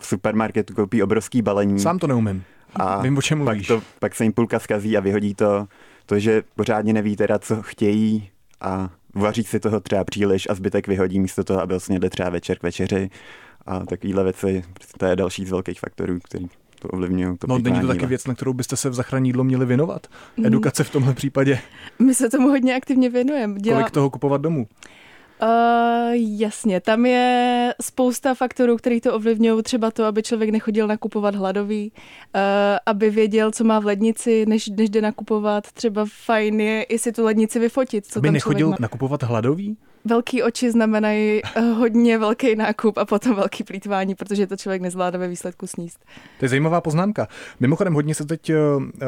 v 0.00 0.06
supermarketu 0.06 0.74
koupí 0.74 1.02
obrovský 1.02 1.42
balení. 1.42 1.80
Sám 1.80 1.98
to 1.98 2.06
neumím. 2.06 2.44
A 2.74 3.02
Vím, 3.02 3.18
o 3.18 3.22
čem 3.22 3.38
mluvíš. 3.38 3.66
Pak, 3.66 3.80
to, 3.80 3.86
pak 3.98 4.14
se 4.14 4.24
jim 4.24 4.32
půlka 4.32 4.58
zkazí 4.58 4.96
a 4.96 5.00
vyhodí 5.00 5.34
to. 5.34 5.66
To, 6.06 6.18
že 6.18 6.42
pořádně 6.56 6.92
neví 6.92 7.16
teda, 7.16 7.38
co 7.38 7.62
chtějí 7.62 8.30
a 8.60 8.90
vaří 9.14 9.44
si 9.44 9.60
toho 9.60 9.80
třeba 9.80 10.04
příliš 10.04 10.48
a 10.50 10.54
zbytek 10.54 10.88
vyhodí 10.88 11.20
místo 11.20 11.44
toho, 11.44 11.60
aby 11.60 11.80
snědli 11.80 12.10
třeba 12.10 12.30
večer 12.30 12.58
k 12.58 12.62
večeři. 12.62 13.10
A 13.66 13.86
takovýhle 13.86 14.24
věci, 14.24 14.64
to 14.98 15.06
je 15.06 15.16
další 15.16 15.44
z 15.46 15.50
velkých 15.50 15.80
faktorů, 15.80 16.18
který 16.24 16.46
to 16.80 16.88
ovlivňují. 16.88 17.38
To 17.38 17.46
no, 17.46 17.58
není 17.58 17.80
to 17.80 17.86
taky 17.86 18.06
věc, 18.06 18.26
na 18.26 18.34
kterou 18.34 18.52
byste 18.52 18.76
se 18.76 18.90
v 18.90 18.94
zachraní 18.94 19.28
jídlo 19.28 19.44
měli 19.44 19.66
věnovat? 19.66 20.06
Edukace 20.44 20.84
v 20.84 20.90
tomhle 20.90 21.14
případě. 21.14 21.58
My 21.98 22.14
se 22.14 22.30
tomu 22.30 22.48
hodně 22.48 22.76
aktivně 22.76 23.10
věnujeme. 23.10 23.60
Dělá... 23.60 23.78
Kolik 23.78 23.90
toho 23.90 24.10
kupovat 24.10 24.40
domů? 24.40 24.66
Uh, 25.42 25.48
jasně, 26.14 26.80
tam 26.80 27.06
je 27.06 27.74
spousta 27.82 28.34
faktorů, 28.34 28.76
který 28.76 29.00
to 29.00 29.14
ovlivňují. 29.14 29.62
Třeba 29.62 29.90
to, 29.90 30.04
aby 30.04 30.22
člověk 30.22 30.50
nechodil 30.50 30.86
nakupovat 30.86 31.34
hladový, 31.34 31.92
uh, 31.92 32.40
aby 32.86 33.10
věděl, 33.10 33.50
co 33.50 33.64
má 33.64 33.78
v 33.78 33.86
lednici, 33.86 34.46
než, 34.46 34.68
než 34.68 34.90
jde 34.90 35.00
nakupovat. 35.00 35.72
Třeba 35.72 36.04
fajn 36.24 36.60
je 36.60 36.82
i 36.82 36.98
si 36.98 37.12
tu 37.12 37.24
lednici 37.24 37.58
vyfotit. 37.58 38.06
Co 38.06 38.18
aby 38.18 38.28
tam 38.28 38.34
nechodil 38.34 38.68
má. 38.68 38.76
nakupovat 38.80 39.22
hladový? 39.22 39.76
Velký 40.06 40.42
oči 40.42 40.70
znamenají 40.70 41.42
eh, 41.44 41.60
hodně 41.60 42.18
velký 42.18 42.56
nákup 42.56 42.98
a 42.98 43.04
potom 43.04 43.34
velký 43.34 43.64
plítvání, 43.64 44.14
protože 44.14 44.46
to 44.46 44.56
člověk 44.56 44.82
nezvládá 44.82 45.18
ve 45.18 45.28
výsledku 45.28 45.66
sníst. 45.66 46.04
To 46.38 46.44
je 46.44 46.48
zajímavá 46.48 46.80
poznámka. 46.80 47.28
Mimochodem 47.60 47.94
hodně 47.94 48.14
se 48.14 48.24
teď 48.24 48.50
eh, 48.50 48.54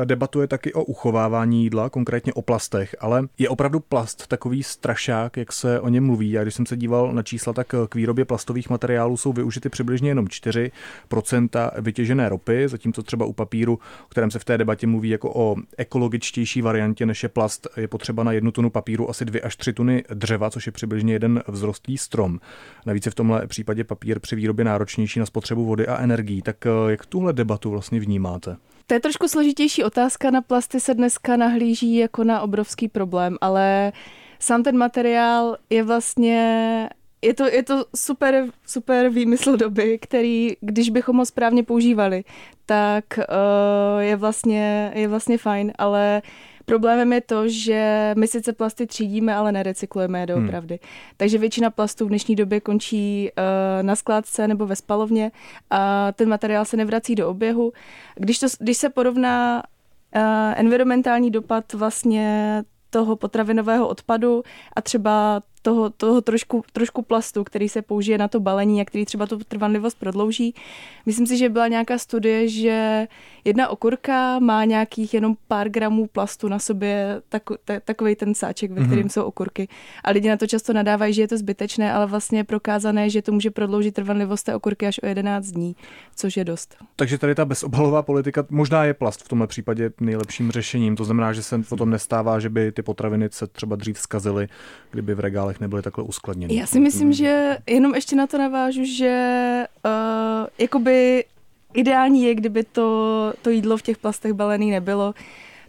debatuje 0.05 0.47
taky 0.47 0.73
o 0.73 0.85
uchovávání 0.85 1.63
jídla, 1.63 1.91
konkrétně 1.91 2.33
o 2.33 2.43
plastech, 2.43 2.97
ale 3.01 3.29
je 3.39 3.49
opravdu 3.49 3.81
plast 3.81 4.27
takový 4.27 4.63
strašák, 4.63 5.37
jak 5.37 5.53
se 5.53 5.81
o 5.81 5.89
něm 5.89 6.07
mluví. 6.07 6.39
A 6.39 6.43
když 6.43 6.55
jsem 6.55 6.67
se 6.67 6.77
díval 6.77 7.13
na 7.13 7.23
čísla, 7.23 7.53
tak 7.53 7.75
eh, 7.75 7.77
k 7.89 7.95
výrobě 7.95 8.25
plastových 8.25 8.71
materiálů 8.71 9.17
jsou 9.17 9.33
využity 9.33 9.69
přibližně 9.69 10.11
jenom 10.11 10.25
4% 10.25 11.71
vytěžené 11.79 12.29
ropy, 12.29 12.69
zatímco 12.69 13.03
třeba 13.03 13.27
u 13.27 13.33
papíru, 13.33 13.79
o 14.05 14.09
kterém 14.09 14.31
se 14.31 14.39
v 14.39 14.45
té 14.45 14.59
debatě 14.59 14.87
mluví 14.87 15.09
jako 15.09 15.33
o 15.35 15.57
ekologičtější 15.77 16.63
variantě 16.63 17.07
než 17.07 17.23
je 17.23 17.29
plast, 17.29 17.69
je 17.77 17.89
potřeba 17.89 18.23
na 18.23 18.33
jednu 18.33 18.51
tunu 18.51 18.71
papíru 18.71 19.11
asi 19.11 19.25
2 19.25 19.41
až 19.45 19.57
3 19.57 19.73
tuny 19.73 20.05
dřeva, 20.15 20.51
což 20.51 20.67
je 20.67 20.73
přibližně 20.73 20.88
jeden 20.93 21.43
vzrostlý 21.53 21.99
strom. 21.99 22.39
Navíc 22.87 23.07
je 23.07 23.13
v 23.13 23.15
tomhle 23.15 23.47
případě 23.47 23.85
papír 23.85 24.21
při 24.21 24.37
výrobě 24.37 24.65
náročnější 24.65 25.21
na 25.21 25.27
spotřebu 25.27 25.65
vody 25.65 25.87
a 25.87 25.97
energií. 25.97 26.43
Tak 26.43 26.67
eh, 26.67 26.71
jak 26.91 27.07
tuhle 27.07 27.33
debatu 27.33 27.71
vlastně 27.71 28.01
vnímáte? 28.01 28.57
To 28.87 28.95
je 28.95 29.01
trošku 29.01 29.29
složitější 29.29 29.85
otázka. 29.85 30.31
Na 30.31 30.43
plasty 30.43 30.81
se 30.81 30.95
dneska 30.95 31.37
nahlíží 31.37 31.97
jako 31.97 32.25
na 32.25 32.41
obrovský 32.41 32.89
problém, 32.89 33.37
ale 33.41 33.93
sám 34.39 34.63
ten 34.63 34.79
materiál 34.79 35.57
je 35.71 35.83
vlastně 35.83 36.89
je 37.23 37.35
to, 37.35 37.45
je 37.45 37.63
to 37.63 37.85
super, 37.97 38.47
super 38.67 39.09
výmysl 39.09 39.57
doby, 39.57 39.99
který, 39.99 40.57
když 40.61 40.91
bychom 40.91 41.17
ho 41.17 41.27
správně 41.27 41.63
používali, 41.63 42.25
tak 42.67 43.05
uh, 43.19 44.01
je, 44.01 44.17
vlastně, 44.17 44.93
je 44.95 45.09
vlastně 45.09 45.39
fajn, 45.39 45.73
ale 45.79 46.23
Problémem 46.69 47.13
je 47.13 47.21
to, 47.21 47.49
že 47.49 48.13
my 48.19 48.27
sice 48.27 48.53
plasty 48.53 48.87
třídíme, 48.87 49.35
ale 49.35 49.53
nerecyklujeme 49.53 50.21
je 50.21 50.27
doopravdy. 50.27 50.79
Hmm. 50.83 50.91
Takže 51.17 51.39
většina 51.39 51.71
plastů 51.71 52.07
v 52.07 52.09
dnešní 52.09 52.37
době 52.37 52.61
končí 52.61 53.31
uh, 53.39 53.83
na 53.83 53.97
skládce 53.97 54.49
nebo 54.49 54.67
ve 54.67 54.77
spalovně 54.77 55.31
a 55.71 56.13
ten 56.13 56.29
materiál 56.29 56.65
se 56.65 56.77
nevrací 56.77 57.15
do 57.15 57.29
oběhu. 57.29 57.73
Když, 58.15 58.39
to, 58.39 58.47
když 58.59 58.77
se 58.77 58.89
porovná 58.89 59.63
uh, 60.17 60.23
environmentální 60.57 61.31
dopad 61.31 61.73
vlastně 61.73 62.63
toho 62.91 63.17
potravinového 63.17 63.89
odpadu 63.89 64.43
a 64.77 64.83
třeba 64.83 65.43
toho, 65.69 65.91
toho 65.91 66.21
trošku, 66.21 66.65
trošku 66.73 67.03
plastu, 67.03 67.45
který 67.45 67.69
se 67.69 67.83
použije 67.83 68.19
na 68.19 68.29
to 68.29 68.41
balení 68.41 68.81
a 68.81 68.85
který 68.85 69.05
třeba 69.05 69.27
tu 69.27 69.39
trvanlivost 69.39 69.99
prodlouží. 69.99 70.55
Myslím 71.07 71.27
si, 71.27 71.37
že 71.37 71.49
byla 71.49 71.69
nějaká 71.69 71.99
studie, 71.99 72.49
že 72.49 73.09
jedna 73.45 73.69
okurka 73.69 74.39
má 74.39 74.65
nějakých 74.65 75.15
jenom 75.15 75.37
pár 75.49 75.69
gramů 75.69 76.07
plastu 76.07 76.49
na 76.49 76.59
sobě, 76.59 77.23
tak, 77.29 77.43
takový 77.85 78.17
ten 78.17 78.35
sáček, 78.35 78.71
ve 78.71 78.85
kterém 78.87 79.05
mm-hmm. 79.05 79.13
jsou 79.13 79.23
okurky. 79.23 79.69
A 80.05 80.11
lidi 80.11 80.29
na 80.29 80.37
to 80.37 80.47
často 80.47 80.73
nadávají, 80.73 81.15
že 81.15 81.23
je 81.23 81.29
to 81.29 81.39
zbytečné, 81.39 81.93
ale 81.93 82.07
vlastně 82.07 82.39
je 82.39 82.45
prokázané, 82.45 83.11
že 83.11 83.23
to 83.23 83.33
může 83.33 83.51
prodloužit 83.51 83.95
trvanlivost 83.95 84.47
té 84.47 84.55
okurky 84.55 84.87
až 84.87 85.01
o 85.03 85.07
11 85.07 85.47
dní, 85.47 85.77
což 86.17 86.37
je 86.37 86.45
dost. 86.45 86.77
Takže 86.97 87.19
tady 87.19 87.35
ta 87.35 87.45
bezobalová 87.45 88.03
politika, 88.03 88.47
možná 88.51 88.85
je 88.85 88.95
plast 88.95 89.25
v 89.25 89.29
tomhle 89.29 89.47
případě 89.47 89.91
nejlepším 90.01 90.51
řešením. 90.51 90.97
To 90.97 91.05
znamená, 91.05 91.33
že 91.33 91.43
se 91.43 91.59
potom 91.59 91.91
nestává, 91.91 92.41
že 92.41 92.49
by 92.49 92.73
ty 92.73 92.83
potraviny 92.83 93.29
se 93.31 93.47
třeba 93.47 93.77
dřív 93.77 93.99
zkazily, 93.99 94.49
kdyby 94.91 95.15
v 95.15 95.21
regálech 95.21 95.58
stolech 95.59 95.61
nebyly 95.61 95.83
takhle 95.83 96.05
uskladněny. 96.05 96.55
Já 96.55 96.67
si 96.67 96.81
myslím, 96.81 97.13
že 97.13 97.59
jenom 97.67 97.95
ještě 97.95 98.17
na 98.17 98.27
to 98.27 98.39
navážu, 98.39 98.85
že 98.85 99.65
uh, 99.85 100.47
jakoby 100.59 101.25
ideální 101.75 102.25
je, 102.25 102.35
kdyby 102.35 102.65
to, 102.65 103.33
to 103.43 103.51
jídlo 103.51 103.77
v 103.77 103.83
těch 103.83 103.99
plastech 103.99 104.33
balený 104.33 104.71
nebylo. 104.71 105.15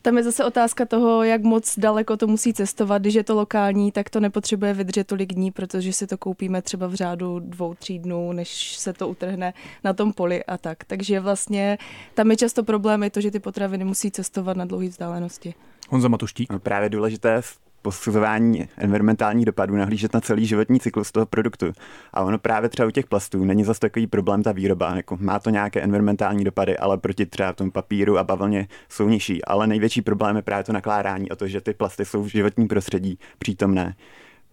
Tam 0.02 0.18
je 0.18 0.24
zase 0.24 0.46
otázka 0.46 0.86
toho, 0.86 1.24
jak 1.24 1.44
moc 1.44 1.80
daleko 1.80 2.18
to 2.18 2.28
musí 2.28 2.54
cestovat. 2.54 3.02
Když 3.02 3.14
je 3.14 3.24
to 3.24 3.36
lokální, 3.36 3.92
tak 3.92 4.10
to 4.10 4.20
nepotřebuje 4.20 4.74
vydržet 4.74 5.08
tolik 5.08 5.34
dní, 5.34 5.52
protože 5.52 5.94
si 5.94 6.08
to 6.08 6.18
koupíme 6.18 6.62
třeba 6.62 6.88
v 6.88 6.94
řádu 6.94 7.40
dvou, 7.40 7.74
tří 7.74 8.00
dnů, 8.00 8.32
než 8.32 8.78
se 8.78 8.94
to 8.94 9.08
utrhne 9.08 9.54
na 9.84 9.94
tom 9.94 10.14
poli 10.14 10.44
a 10.44 10.58
tak. 10.58 10.84
Takže 10.84 11.20
vlastně 11.20 11.78
tam 12.14 12.32
je 12.32 12.38
často 12.38 12.64
problém 12.64 13.04
je 13.04 13.10
to, 13.10 13.22
že 13.22 13.32
ty 13.32 13.40
potraviny 13.40 13.86
musí 13.86 14.12
cestovat 14.12 14.58
na 14.58 14.66
dlouhé 14.66 14.88
vzdálenosti. 14.88 15.54
Honza 15.90 16.08
Matuštík. 16.08 16.52
No 16.52 16.60
právě 16.60 16.90
důležité 16.90 17.42
posuzování 17.82 18.70
environmentálních 18.78 19.46
dopadů 19.46 19.76
nahlížet 19.76 20.14
na 20.14 20.22
celý 20.22 20.46
životní 20.46 20.80
cyklus 20.80 21.12
toho 21.12 21.26
produktu. 21.26 21.66
A 22.14 22.22
ono 22.24 22.38
právě 22.38 22.70
třeba 22.70 22.88
u 22.88 22.92
těch 22.92 23.06
plastů 23.06 23.46
není 23.46 23.64
zase 23.64 23.80
takový 23.80 24.08
problém 24.08 24.44
ta 24.44 24.52
výroba. 24.52 24.96
Jako 24.96 25.18
má 25.22 25.40
to 25.40 25.50
nějaké 25.50 25.82
environmentální 25.82 26.44
dopady, 26.44 26.78
ale 26.78 26.98
proti 26.98 27.26
třeba 27.26 27.54
tomu 27.54 27.72
papíru 27.72 28.18
a 28.18 28.24
bavlně 28.24 28.68
jsou 28.90 29.10
nižší. 29.10 29.46
Ale 29.46 29.68
největší 29.68 30.02
problém 30.02 30.36
je 30.36 30.42
právě 30.42 30.64
to 30.64 30.74
nakládání 30.74 31.32
a 31.32 31.36
to, 31.36 31.48
že 31.48 31.62
ty 31.62 31.74
plasty 31.74 32.06
jsou 32.06 32.24
v 32.24 32.28
životním 32.28 32.68
prostředí 32.68 33.20
přítomné. 33.40 33.96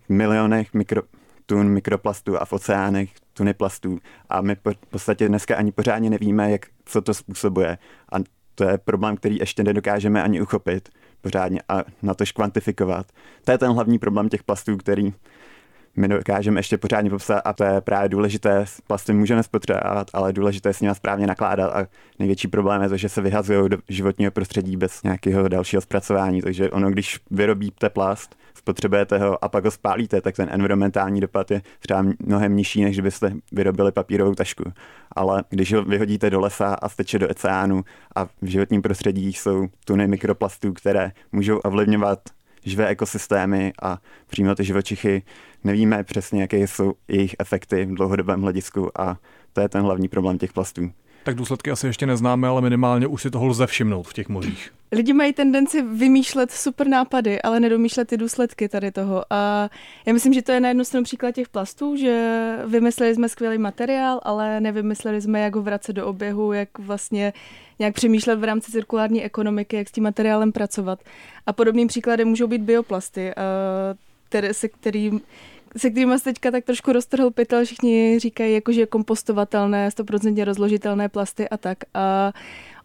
V 0.06 0.10
milionech 0.10 0.74
mikro, 0.74 1.02
tun 1.46 1.68
mikroplastů 1.68 2.42
a 2.42 2.44
v 2.44 2.52
oceánech 2.52 3.10
tuny 3.34 3.54
plastů. 3.54 3.98
A 4.28 4.40
my 4.40 4.54
v 4.54 4.86
podstatě 4.90 5.28
dneska 5.28 5.56
ani 5.56 5.72
pořádně 5.72 6.10
nevíme, 6.10 6.50
jak, 6.50 6.66
co 6.84 7.02
to 7.02 7.14
způsobuje. 7.14 7.78
A 8.12 8.16
to 8.54 8.64
je 8.64 8.78
problém, 8.78 9.16
který 9.16 9.36
ještě 9.36 9.64
nedokážeme 9.64 10.22
ani 10.22 10.40
uchopit 10.40 10.88
pořádně 11.20 11.60
a 11.68 11.84
na 12.02 12.14
to 12.14 12.24
kvantifikovat. 12.34 13.06
To 13.44 13.52
je 13.52 13.58
ten 13.58 13.72
hlavní 13.72 13.98
problém 13.98 14.28
těch 14.28 14.42
plastů, 14.42 14.76
který 14.76 15.14
my 15.96 16.08
dokážeme 16.08 16.58
ještě 16.60 16.78
pořádně 16.78 17.10
popsat 17.10 17.42
a 17.44 17.52
to 17.52 17.64
je 17.64 17.80
právě 17.80 18.08
důležité. 18.08 18.64
Plasty 18.86 19.12
můžeme 19.12 19.42
spotřebovat, 19.42 20.10
ale 20.12 20.32
důležité 20.32 20.72
s 20.72 20.80
nimi 20.80 20.94
správně 20.94 21.26
nakládat 21.26 21.72
a 21.72 21.86
největší 22.18 22.48
problém 22.48 22.82
je 22.82 22.88
to, 22.88 22.96
že 22.96 23.08
se 23.08 23.20
vyhazují 23.20 23.68
do 23.68 23.78
životního 23.88 24.30
prostředí 24.30 24.76
bez 24.76 25.02
nějakého 25.02 25.48
dalšího 25.48 25.82
zpracování. 25.82 26.42
Takže 26.42 26.70
ono, 26.70 26.90
když 26.90 27.20
vyrobíte 27.30 27.90
plast, 27.90 28.36
spotřebujete 28.66 29.18
ho 29.18 29.44
a 29.44 29.48
pak 29.48 29.64
ho 29.64 29.70
spálíte, 29.70 30.20
tak 30.20 30.36
ten 30.36 30.48
environmentální 30.52 31.20
dopad 31.20 31.50
je 31.50 31.62
třeba 31.78 32.04
mnohem 32.26 32.56
nižší, 32.56 32.84
než 32.84 32.96
kdybyste 32.96 33.32
vyrobili 33.52 33.92
papírovou 33.92 34.34
tašku. 34.34 34.64
Ale 35.16 35.44
když 35.48 35.72
ho 35.72 35.84
vyhodíte 35.84 36.30
do 36.30 36.40
lesa 36.40 36.74
a 36.74 36.88
steče 36.88 37.18
do 37.18 37.28
oceánu 37.28 37.84
a 38.16 38.24
v 38.24 38.30
životním 38.42 38.82
prostředí 38.82 39.32
jsou 39.32 39.66
tuny 39.84 40.08
mikroplastů, 40.08 40.72
které 40.72 41.12
můžou 41.32 41.58
ovlivňovat 41.58 42.18
živé 42.64 42.86
ekosystémy 42.86 43.72
a 43.82 43.98
přímo 44.26 44.54
ty 44.54 44.64
živočichy, 44.64 45.22
nevíme 45.64 46.04
přesně, 46.04 46.40
jaké 46.40 46.58
jsou 46.58 46.94
jejich 47.08 47.36
efekty 47.38 47.84
v 47.84 47.94
dlouhodobém 47.94 48.42
hledisku 48.42 49.00
a 49.00 49.16
to 49.52 49.60
je 49.60 49.68
ten 49.68 49.82
hlavní 49.82 50.08
problém 50.08 50.38
těch 50.38 50.52
plastů. 50.52 50.90
Tak 51.24 51.36
důsledky 51.36 51.70
asi 51.70 51.86
ještě 51.86 52.06
neznáme, 52.06 52.48
ale 52.48 52.60
minimálně 52.60 53.06
už 53.06 53.22
si 53.22 53.30
toho 53.30 53.46
lze 53.46 53.66
všimnout 53.66 54.02
v 54.02 54.12
těch 54.12 54.28
mořích. 54.28 54.72
Lidi 54.96 55.12
mají 55.12 55.32
tendenci 55.32 55.82
vymýšlet 55.82 56.50
super 56.50 56.88
nápady, 56.88 57.42
ale 57.42 57.60
nedomýšlet 57.60 58.08
ty 58.08 58.16
důsledky 58.16 58.68
tady 58.68 58.92
toho. 58.92 59.24
A 59.30 59.70
já 60.06 60.12
myslím, 60.12 60.32
že 60.32 60.42
to 60.42 60.52
je 60.52 60.60
na 60.60 60.68
jednu 60.68 60.84
stranu 60.84 61.04
příklad 61.04 61.34
těch 61.34 61.48
plastů, 61.48 61.96
že 61.96 62.56
vymysleli 62.66 63.14
jsme 63.14 63.28
skvělý 63.28 63.58
materiál, 63.58 64.20
ale 64.22 64.60
nevymysleli 64.60 65.20
jsme, 65.20 65.40
jak 65.40 65.54
ho 65.54 65.62
vracet 65.62 65.92
do 65.92 66.06
oběhu, 66.06 66.52
jak 66.52 66.78
vlastně 66.78 67.32
nějak 67.78 67.94
přemýšlet 67.94 68.36
v 68.36 68.44
rámci 68.44 68.72
cirkulární 68.72 69.24
ekonomiky, 69.24 69.76
jak 69.76 69.88
s 69.88 69.92
tím 69.92 70.04
materiálem 70.04 70.52
pracovat. 70.52 70.98
A 71.46 71.52
podobným 71.52 71.88
příkladem 71.88 72.28
můžou 72.28 72.46
být 72.46 72.62
bioplasty, 72.62 73.32
které, 74.28 74.54
se 74.54 74.68
kterým 74.68 75.20
se 75.76 75.90
kterými 75.90 76.18
se 76.18 76.24
teďka 76.24 76.50
tak 76.50 76.64
trošku 76.64 76.92
roztrhl 76.92 77.30
pytel, 77.30 77.64
všichni 77.64 78.18
říkají, 78.18 78.54
jako, 78.54 78.72
že 78.72 78.80
je 78.80 78.86
kompostovatelné, 78.86 79.88
100% 79.88 80.44
rozložitelné 80.44 81.08
plasty 81.08 81.48
a 81.48 81.56
tak. 81.56 81.78
A 81.94 82.32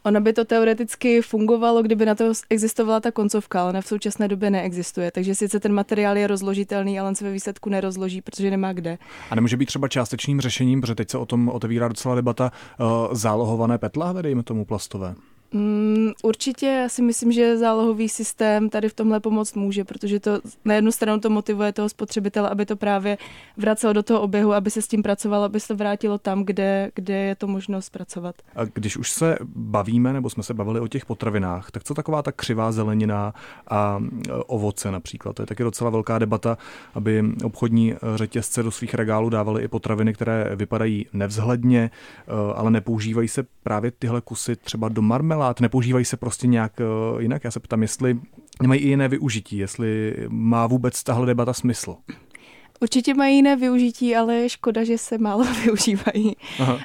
Ono 0.04 0.22
by 0.22 0.34
to 0.34 0.46
teoreticky 0.46 1.22
fungovalo, 1.22 1.84
kdyby 1.84 2.06
na 2.06 2.16
to 2.16 2.34
existovala 2.50 3.00
ta 3.00 3.12
koncovka, 3.12 3.62
ale 3.62 3.82
v 3.82 3.88
současné 3.88 4.28
době 4.28 4.50
neexistuje. 4.50 5.12
Takže 5.12 5.36
sice 5.36 5.60
ten 5.60 5.74
materiál 5.74 6.18
je 6.18 6.28
rozložitelný, 6.28 7.00
ale 7.00 7.10
on 7.10 7.16
se 7.16 7.26
ve 7.26 7.32
výsledku 7.32 7.70
nerozloží, 7.70 8.22
protože 8.22 8.52
nemá 8.52 8.74
kde. 8.74 8.98
A 9.30 9.36
nemůže 9.36 9.58
být 9.58 9.66
třeba 9.66 9.88
částečným 9.88 10.42
řešením, 10.42 10.82
protože 10.82 10.96
teď 10.96 11.10
se 11.10 11.18
o 11.18 11.26
tom 11.26 11.50
otevírá 11.50 11.88
docela 11.88 12.16
debata, 12.16 12.52
uh, 12.80 12.88
zálohované 13.14 13.78
petláhve, 13.78 14.24
dejme 14.24 14.44
tomu 14.44 14.66
plastové? 14.66 15.16
Mm, 15.54 16.12
určitě, 16.24 16.66
já 16.66 16.90
si 16.90 17.02
myslím, 17.02 17.32
že 17.32 17.58
zálohový 17.58 18.10
systém 18.10 18.70
tady 18.70 18.90
v 18.90 18.94
tomhle 18.94 19.20
pomoct 19.20 19.56
může, 19.56 19.84
protože 19.84 20.20
to 20.20 20.40
na 20.66 20.76
jednu 20.76 20.92
stranu 20.92 21.20
to 21.20 21.30
motivuje 21.30 21.74
toho 21.74 21.90
spotřebitele, 21.90 22.50
aby 22.50 22.66
to 22.66 22.76
právě 22.76 23.18
vracelo 23.58 23.94
do 23.94 24.04
toho 24.04 24.22
oběhu, 24.22 24.54
aby 24.54 24.72
se 24.72 24.82
s 24.82 24.88
tím 24.88 25.04
pracovalo, 25.04 25.44
aby 25.44 25.60
se 25.60 25.68
to 25.68 25.76
vrátilo 25.76 26.18
tam, 26.18 26.44
kde, 26.44 26.92
kde 26.96 27.18
je 27.18 27.36
to 27.36 27.48
možno 27.48 27.82
zpracovat. 27.82 28.36
A 28.56 28.66
když 28.66 28.98
už 28.98 29.12
se 29.12 29.38
bavíme, 29.56 30.14
nebo 30.14 30.30
jsme 30.30 30.44
se 30.44 30.54
bavili 30.54 30.80
o 30.80 30.88
těch 30.88 31.06
potravinách, 31.06 31.72
tak 31.72 31.84
co 31.84 31.94
taková 31.94 32.22
ta 32.22 32.32
křivá 32.32 32.72
zelenina 32.72 33.34
a 33.70 34.04
ovoce 34.48 34.92
například? 34.92 35.36
To 35.36 35.42
je 35.42 35.46
taky 35.46 35.64
docela 35.64 35.90
velká 35.90 36.20
debata, 36.20 36.58
aby 36.94 37.24
obchodní 37.44 37.94
řetězce 38.16 38.64
do 38.64 38.72
svých 38.72 38.94
regálů 38.94 39.30
dávaly 39.30 39.64
i 39.64 39.68
potraviny, 39.68 40.14
které 40.14 40.56
vypadají 40.56 41.06
nevzhledně, 41.14 41.82
e, 41.82 42.54
ale 42.56 42.72
nepoužívají 42.72 43.28
se 43.28 43.44
právě 43.64 43.92
tyhle 43.92 44.22
kusy 44.22 44.56
třeba 44.56 44.90
do 44.90 45.02
marmel 45.02 45.41
marmelád, 45.42 45.60
nepoužívají 45.60 46.06
se 46.06 46.18
prostě 46.18 46.48
nějak 46.48 46.82
eh, 46.82 47.22
jinak. 47.22 47.44
Já 47.44 47.52
se 47.52 47.60
ptám, 47.60 47.82
jestli 47.82 48.20
nemají 48.62 48.82
i 48.82 48.88
jiné 48.88 49.08
využití, 49.08 49.58
jestli 49.58 50.16
má 50.30 50.68
vůbec 50.68 51.04
tahle 51.04 51.26
debata 51.26 51.54
smysl. 51.54 51.96
Určitě 52.82 53.14
mají 53.14 53.36
jiné 53.36 53.56
využití, 53.56 54.16
ale 54.16 54.36
je 54.36 54.50
škoda, 54.50 54.84
že 54.84 54.98
se 54.98 55.18
málo 55.18 55.44
využívají. 55.64 56.36
Aha. 56.60 56.74
Uh, 56.74 56.80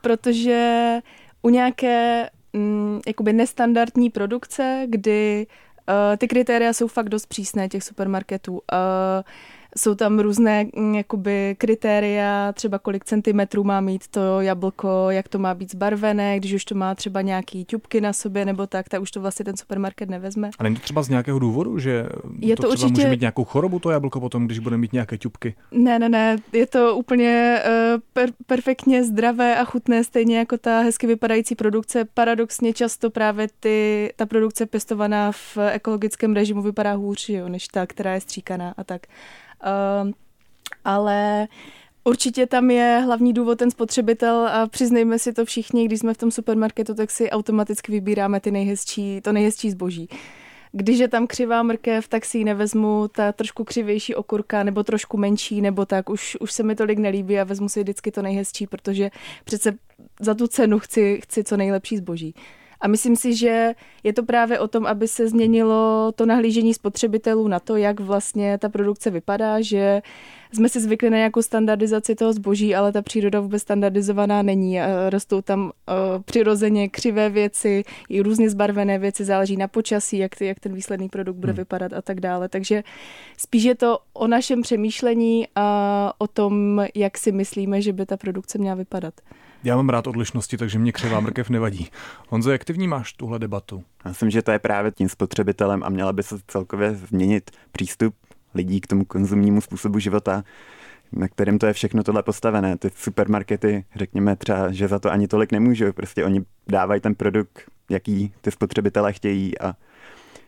protože 0.00 0.98
u 1.42 1.48
nějaké 1.48 2.30
um, 2.52 3.00
jakoby 3.06 3.32
nestandardní 3.32 4.10
produkce, 4.10 4.86
kdy 4.88 5.46
uh, 5.88 6.16
ty 6.16 6.28
kritéria 6.28 6.72
jsou 6.72 6.88
fakt 6.88 7.08
dost 7.08 7.26
přísné 7.26 7.68
těch 7.68 7.82
supermarketů. 7.82 8.52
Uh, 8.52 8.60
jsou 9.78 9.94
tam 9.94 10.18
různé 10.18 10.66
mm, 10.76 10.94
jakoby 10.94 11.54
kritéria, 11.58 12.52
třeba 12.52 12.78
kolik 12.78 13.04
centimetrů 13.04 13.64
má 13.64 13.80
mít 13.80 14.08
to 14.08 14.40
jablko, 14.40 15.06
jak 15.10 15.28
to 15.28 15.38
má 15.38 15.54
být 15.54 15.70
zbarvené, 15.70 16.38
když 16.38 16.52
už 16.52 16.64
to 16.64 16.74
má 16.74 16.94
třeba 16.94 17.20
nějaký 17.20 17.64
ťupky 17.64 18.00
na 18.00 18.12
sobě 18.12 18.44
nebo 18.44 18.66
tak, 18.66 18.88
tak 18.88 19.02
už 19.02 19.10
to 19.10 19.20
vlastně 19.20 19.44
ten 19.44 19.56
supermarket 19.56 20.10
nevezme. 20.10 20.50
A 20.58 20.62
není 20.62 20.76
to 20.76 20.82
třeba 20.82 21.02
z 21.02 21.08
nějakého 21.08 21.38
důvodu, 21.38 21.78
že 21.78 22.06
je 22.38 22.56
to, 22.56 22.62
to 22.62 22.68
třeba 22.68 22.86
určitě... 22.88 23.00
může 23.00 23.08
mít 23.08 23.20
nějakou 23.20 23.44
chorobu 23.44 23.78
to 23.78 23.90
jablko 23.90 24.20
potom, 24.20 24.46
když 24.46 24.58
bude 24.58 24.76
mít 24.76 24.92
nějaké 24.92 25.18
ťupky? 25.18 25.54
Ne, 25.70 25.98
ne, 25.98 26.08
ne, 26.08 26.36
je 26.52 26.66
to 26.66 26.96
úplně 26.96 27.62
uh, 27.66 28.00
per- 28.14 28.32
perfektně 28.46 29.04
zdravé 29.04 29.56
a 29.56 29.64
chutné, 29.64 30.04
stejně 30.04 30.38
jako 30.38 30.58
ta 30.58 30.80
hezky 30.80 31.06
vypadající 31.06 31.54
produkce. 31.54 32.04
Paradoxně 32.14 32.72
často 32.72 33.10
právě 33.10 33.48
ty, 33.60 34.12
ta 34.16 34.26
produkce 34.26 34.66
pěstovaná 34.66 35.32
v 35.32 35.58
ekologickém 35.72 36.34
režimu 36.34 36.62
vypadá 36.62 36.92
hůř, 36.92 37.28
jo, 37.28 37.48
než 37.48 37.68
ta, 37.68 37.86
která 37.86 38.14
je 38.14 38.20
stříkaná 38.20 38.74
a 38.76 38.84
tak. 38.84 39.02
Ehm, 39.62 40.12
ale 40.84 41.48
Určitě 42.04 42.46
tam 42.46 42.70
je 42.70 43.02
hlavní 43.04 43.32
důvod 43.32 43.58
ten 43.58 43.70
spotřebitel 43.70 44.48
a 44.52 44.66
přiznejme 44.66 45.18
si 45.18 45.32
to 45.32 45.44
všichni, 45.44 45.84
když 45.84 46.00
jsme 46.00 46.14
v 46.14 46.18
tom 46.18 46.30
supermarketu, 46.30 46.94
tak 46.94 47.10
si 47.10 47.30
automaticky 47.30 47.92
vybíráme 47.92 48.40
ty 48.40 48.50
nejhezčí, 48.50 49.20
to 49.20 49.32
nejhezčí 49.32 49.70
zboží. 49.70 50.08
Když 50.72 50.98
je 50.98 51.08
tam 51.08 51.26
křivá 51.26 51.62
mrkev, 51.62 52.08
tak 52.08 52.24
si 52.24 52.38
ji 52.38 52.44
nevezmu, 52.44 53.08
ta 53.08 53.32
trošku 53.32 53.64
křivější 53.64 54.14
okurka, 54.14 54.62
nebo 54.62 54.82
trošku 54.82 55.16
menší, 55.16 55.60
nebo 55.60 55.86
tak, 55.86 56.10
už, 56.10 56.36
už 56.40 56.52
se 56.52 56.62
mi 56.62 56.74
tolik 56.74 56.98
nelíbí 56.98 57.38
a 57.38 57.44
vezmu 57.44 57.68
si 57.68 57.80
vždycky 57.80 58.10
to 58.10 58.22
nejhezčí, 58.22 58.66
protože 58.66 59.10
přece 59.44 59.72
za 60.20 60.34
tu 60.34 60.46
cenu 60.46 60.78
chci, 60.78 61.20
chci 61.22 61.44
co 61.44 61.56
nejlepší 61.56 61.96
zboží. 61.96 62.34
A 62.82 62.88
myslím 62.88 63.16
si, 63.16 63.36
že 63.36 63.74
je 64.02 64.12
to 64.12 64.22
právě 64.22 64.58
o 64.58 64.68
tom, 64.68 64.86
aby 64.86 65.08
se 65.08 65.28
změnilo 65.28 66.12
to 66.14 66.26
nahlížení 66.26 66.74
spotřebitelů 66.74 67.48
na 67.48 67.60
to, 67.60 67.76
jak 67.76 68.00
vlastně 68.00 68.58
ta 68.58 68.68
produkce 68.68 69.10
vypadá, 69.10 69.60
že 69.60 70.02
jsme 70.52 70.68
si 70.68 70.80
zvykli 70.80 71.10
na 71.10 71.16
nějakou 71.16 71.42
standardizaci 71.42 72.14
toho 72.14 72.32
zboží, 72.32 72.74
ale 72.74 72.92
ta 72.92 73.02
příroda 73.02 73.40
vůbec 73.40 73.62
standardizovaná 73.62 74.42
není. 74.42 74.78
Rostou 75.08 75.42
tam 75.42 75.64
uh, 75.64 76.22
přirozeně 76.22 76.88
křivé 76.88 77.30
věci, 77.30 77.84
i 78.08 78.20
různě 78.20 78.50
zbarvené 78.50 78.98
věci, 78.98 79.24
záleží 79.24 79.56
na 79.56 79.68
počasí, 79.68 80.18
jak, 80.18 80.40
jak 80.40 80.60
ten 80.60 80.74
výsledný 80.74 81.08
produkt 81.08 81.36
bude 81.36 81.52
hmm. 81.52 81.58
vypadat 81.58 81.92
a 81.92 82.02
tak 82.02 82.20
dále. 82.20 82.48
Takže 82.48 82.82
spíš 83.38 83.62
je 83.62 83.74
to 83.74 83.98
o 84.12 84.26
našem 84.26 84.62
přemýšlení 84.62 85.48
a 85.56 86.12
o 86.18 86.26
tom, 86.26 86.84
jak 86.94 87.18
si 87.18 87.32
myslíme, 87.32 87.82
že 87.82 87.92
by 87.92 88.06
ta 88.06 88.16
produkce 88.16 88.58
měla 88.58 88.74
vypadat. 88.74 89.14
Já 89.64 89.76
mám 89.76 89.88
rád 89.88 90.06
odlišnosti, 90.06 90.56
takže 90.56 90.78
mě 90.78 90.92
křivá 90.92 91.20
mrkev 91.20 91.50
nevadí. 91.50 91.88
Honzo, 92.28 92.50
jak 92.50 92.64
ty 92.64 92.72
vnímáš 92.72 93.12
tuhle 93.12 93.38
debatu? 93.38 93.84
Já 94.04 94.08
myslím, 94.08 94.30
že 94.30 94.42
to 94.42 94.50
je 94.50 94.58
právě 94.58 94.90
tím 94.90 95.08
spotřebitelem 95.08 95.82
a 95.84 95.88
měla 95.88 96.12
by 96.12 96.22
se 96.22 96.36
celkově 96.46 96.94
změnit 96.94 97.50
přístup 97.72 98.14
lidí 98.54 98.80
k 98.80 98.86
tomu 98.86 99.04
konzumnímu 99.04 99.60
způsobu 99.60 99.98
života, 99.98 100.44
na 101.12 101.28
kterém 101.28 101.58
to 101.58 101.66
je 101.66 101.72
všechno 101.72 102.02
tohle 102.02 102.22
postavené. 102.22 102.76
Ty 102.76 102.90
supermarkety, 102.96 103.84
řekněme 103.96 104.36
třeba, 104.36 104.72
že 104.72 104.88
za 104.88 104.98
to 104.98 105.10
ani 105.10 105.28
tolik 105.28 105.52
nemůžou. 105.52 105.92
Prostě 105.92 106.24
oni 106.24 106.44
dávají 106.68 107.00
ten 107.00 107.14
produkt, 107.14 107.62
jaký 107.90 108.32
ty 108.40 108.50
spotřebitelé 108.50 109.12
chtějí 109.12 109.58
a 109.58 109.74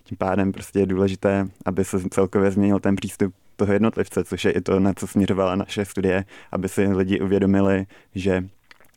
tím 0.04 0.18
pádem 0.18 0.52
prostě 0.52 0.78
je 0.78 0.86
důležité, 0.86 1.48
aby 1.64 1.84
se 1.84 1.98
celkově 2.10 2.50
změnil 2.50 2.80
ten 2.80 2.96
přístup 2.96 3.34
toho 3.56 3.72
jednotlivce, 3.72 4.24
což 4.24 4.44
je 4.44 4.52
i 4.52 4.60
to, 4.60 4.80
na 4.80 4.92
co 4.94 5.06
směřovala 5.06 5.56
naše 5.56 5.84
studie, 5.84 6.24
aby 6.52 6.68
si 6.68 6.86
lidi 6.86 7.20
uvědomili, 7.20 7.86
že 8.14 8.48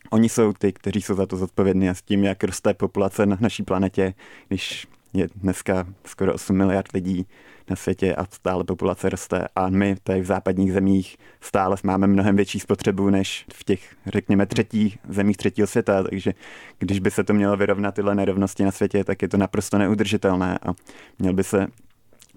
Oni 0.09 0.29
jsou 0.29 0.53
ty, 0.53 0.73
kteří 0.73 1.01
jsou 1.01 1.15
za 1.15 1.25
to 1.25 1.37
zodpovědní 1.37 1.89
a 1.89 1.93
s 1.93 2.01
tím, 2.01 2.23
jak 2.23 2.43
roste 2.43 2.73
populace 2.73 3.25
na 3.25 3.37
naší 3.39 3.63
planetě, 3.63 4.13
když 4.47 4.87
je 5.13 5.27
dneska 5.35 5.87
skoro 6.05 6.33
8 6.33 6.57
miliard 6.57 6.91
lidí 6.93 7.25
na 7.69 7.75
světě 7.75 8.15
a 8.15 8.25
stále 8.25 8.63
populace 8.63 9.09
roste. 9.09 9.47
A 9.55 9.69
my 9.69 9.95
tady 10.03 10.21
v 10.21 10.25
západních 10.25 10.73
zemích 10.73 11.17
stále 11.41 11.77
máme 11.83 12.07
mnohem 12.07 12.35
větší 12.35 12.59
spotřebu 12.59 13.09
než 13.09 13.45
v 13.53 13.63
těch, 13.63 13.95
řekněme, 14.05 14.45
třetích 14.45 14.97
zemích 15.09 15.37
třetího 15.37 15.67
světa, 15.67 16.03
takže 16.03 16.33
když 16.79 16.99
by 16.99 17.11
se 17.11 17.23
to 17.23 17.33
mělo 17.33 17.57
vyrovnat 17.57 17.95
tyhle 17.95 18.15
nerovnosti 18.15 18.63
na 18.63 18.71
světě, 18.71 19.03
tak 19.03 19.21
je 19.21 19.27
to 19.27 19.37
naprosto 19.37 19.77
neudržitelné 19.77 20.59
a 20.61 20.73
měl 21.19 21.33
by 21.33 21.43
se 21.43 21.67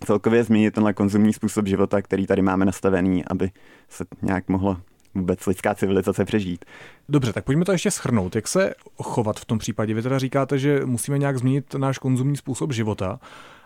celkově 0.04 0.44
změnit 0.44 0.74
tenhle 0.74 0.92
konzumní 0.92 1.32
způsob 1.32 1.66
života, 1.66 2.02
který 2.02 2.26
tady 2.26 2.42
máme 2.42 2.64
nastavený, 2.64 3.24
aby 3.24 3.50
se 3.88 4.04
nějak 4.22 4.48
mohlo 4.48 4.76
vůbec 5.14 5.46
lidská 5.46 5.74
civilizace 5.74 6.24
přežít. 6.24 6.64
Dobře, 7.08 7.32
tak 7.32 7.44
pojďme 7.44 7.64
to 7.64 7.72
ještě 7.72 7.90
schrnout. 7.90 8.34
Jak 8.34 8.48
se 8.48 8.74
chovat 9.02 9.40
v 9.40 9.44
tom 9.44 9.58
případě? 9.58 9.94
Vy 9.94 10.02
teda 10.02 10.18
říkáte, 10.18 10.58
že 10.58 10.80
musíme 10.84 11.18
nějak 11.18 11.38
změnit 11.38 11.74
náš 11.74 11.98
konzumní 11.98 12.36
způsob 12.36 12.72
života, 12.72 13.20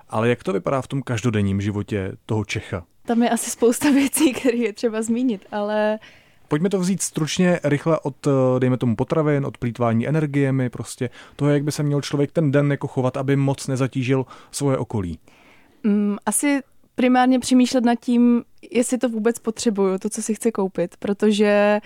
ale 0.09 0.29
jak 0.29 0.43
to 0.43 0.53
vypadá 0.53 0.83
v 0.83 0.89
tom 0.89 1.03
každodenním 1.03 1.61
životě 1.61 2.13
toho 2.27 2.45
Čecha? 2.45 2.85
Tam 3.07 3.23
je 3.23 3.31
asi 3.31 3.51
spousta 3.51 3.91
věcí, 3.95 4.33
které 4.33 4.57
je 4.57 4.73
třeba 4.73 5.03
zmínit, 5.03 5.47
ale 5.53 5.99
Pojďme 6.49 6.71
to 6.71 6.79
vzít 6.79 7.03
stručně, 7.03 7.61
rychle 7.65 7.99
od, 8.01 8.27
dejme 8.59 8.77
tomu, 8.77 8.97
potravin, 8.97 9.47
od 9.47 9.59
plítvání 9.59 10.09
energiemi, 10.09 10.71
prostě 10.71 11.11
toho, 11.37 11.51
jak 11.51 11.65
by 11.65 11.73
se 11.73 11.83
měl 11.83 12.01
člověk 12.01 12.33
ten 12.33 12.51
den 12.51 12.71
jako 12.71 12.87
chovat, 12.87 13.17
aby 13.17 13.37
moc 13.37 13.67
nezatížil 13.67 14.27
svoje 14.51 14.79
okolí. 14.79 15.19
Mm, 15.83 16.17
asi 16.27 16.61
primárně 16.95 17.41
přemýšlet 17.41 17.85
nad 17.85 17.95
tím, 17.95 18.45
jestli 18.71 18.99
to 18.99 19.09
vůbec 19.09 19.39
potřebuju, 19.39 19.99
to, 19.99 20.11
co 20.11 20.23
si 20.23 20.35
chci 20.35 20.53
koupit, 20.53 20.97
protože 20.97 21.81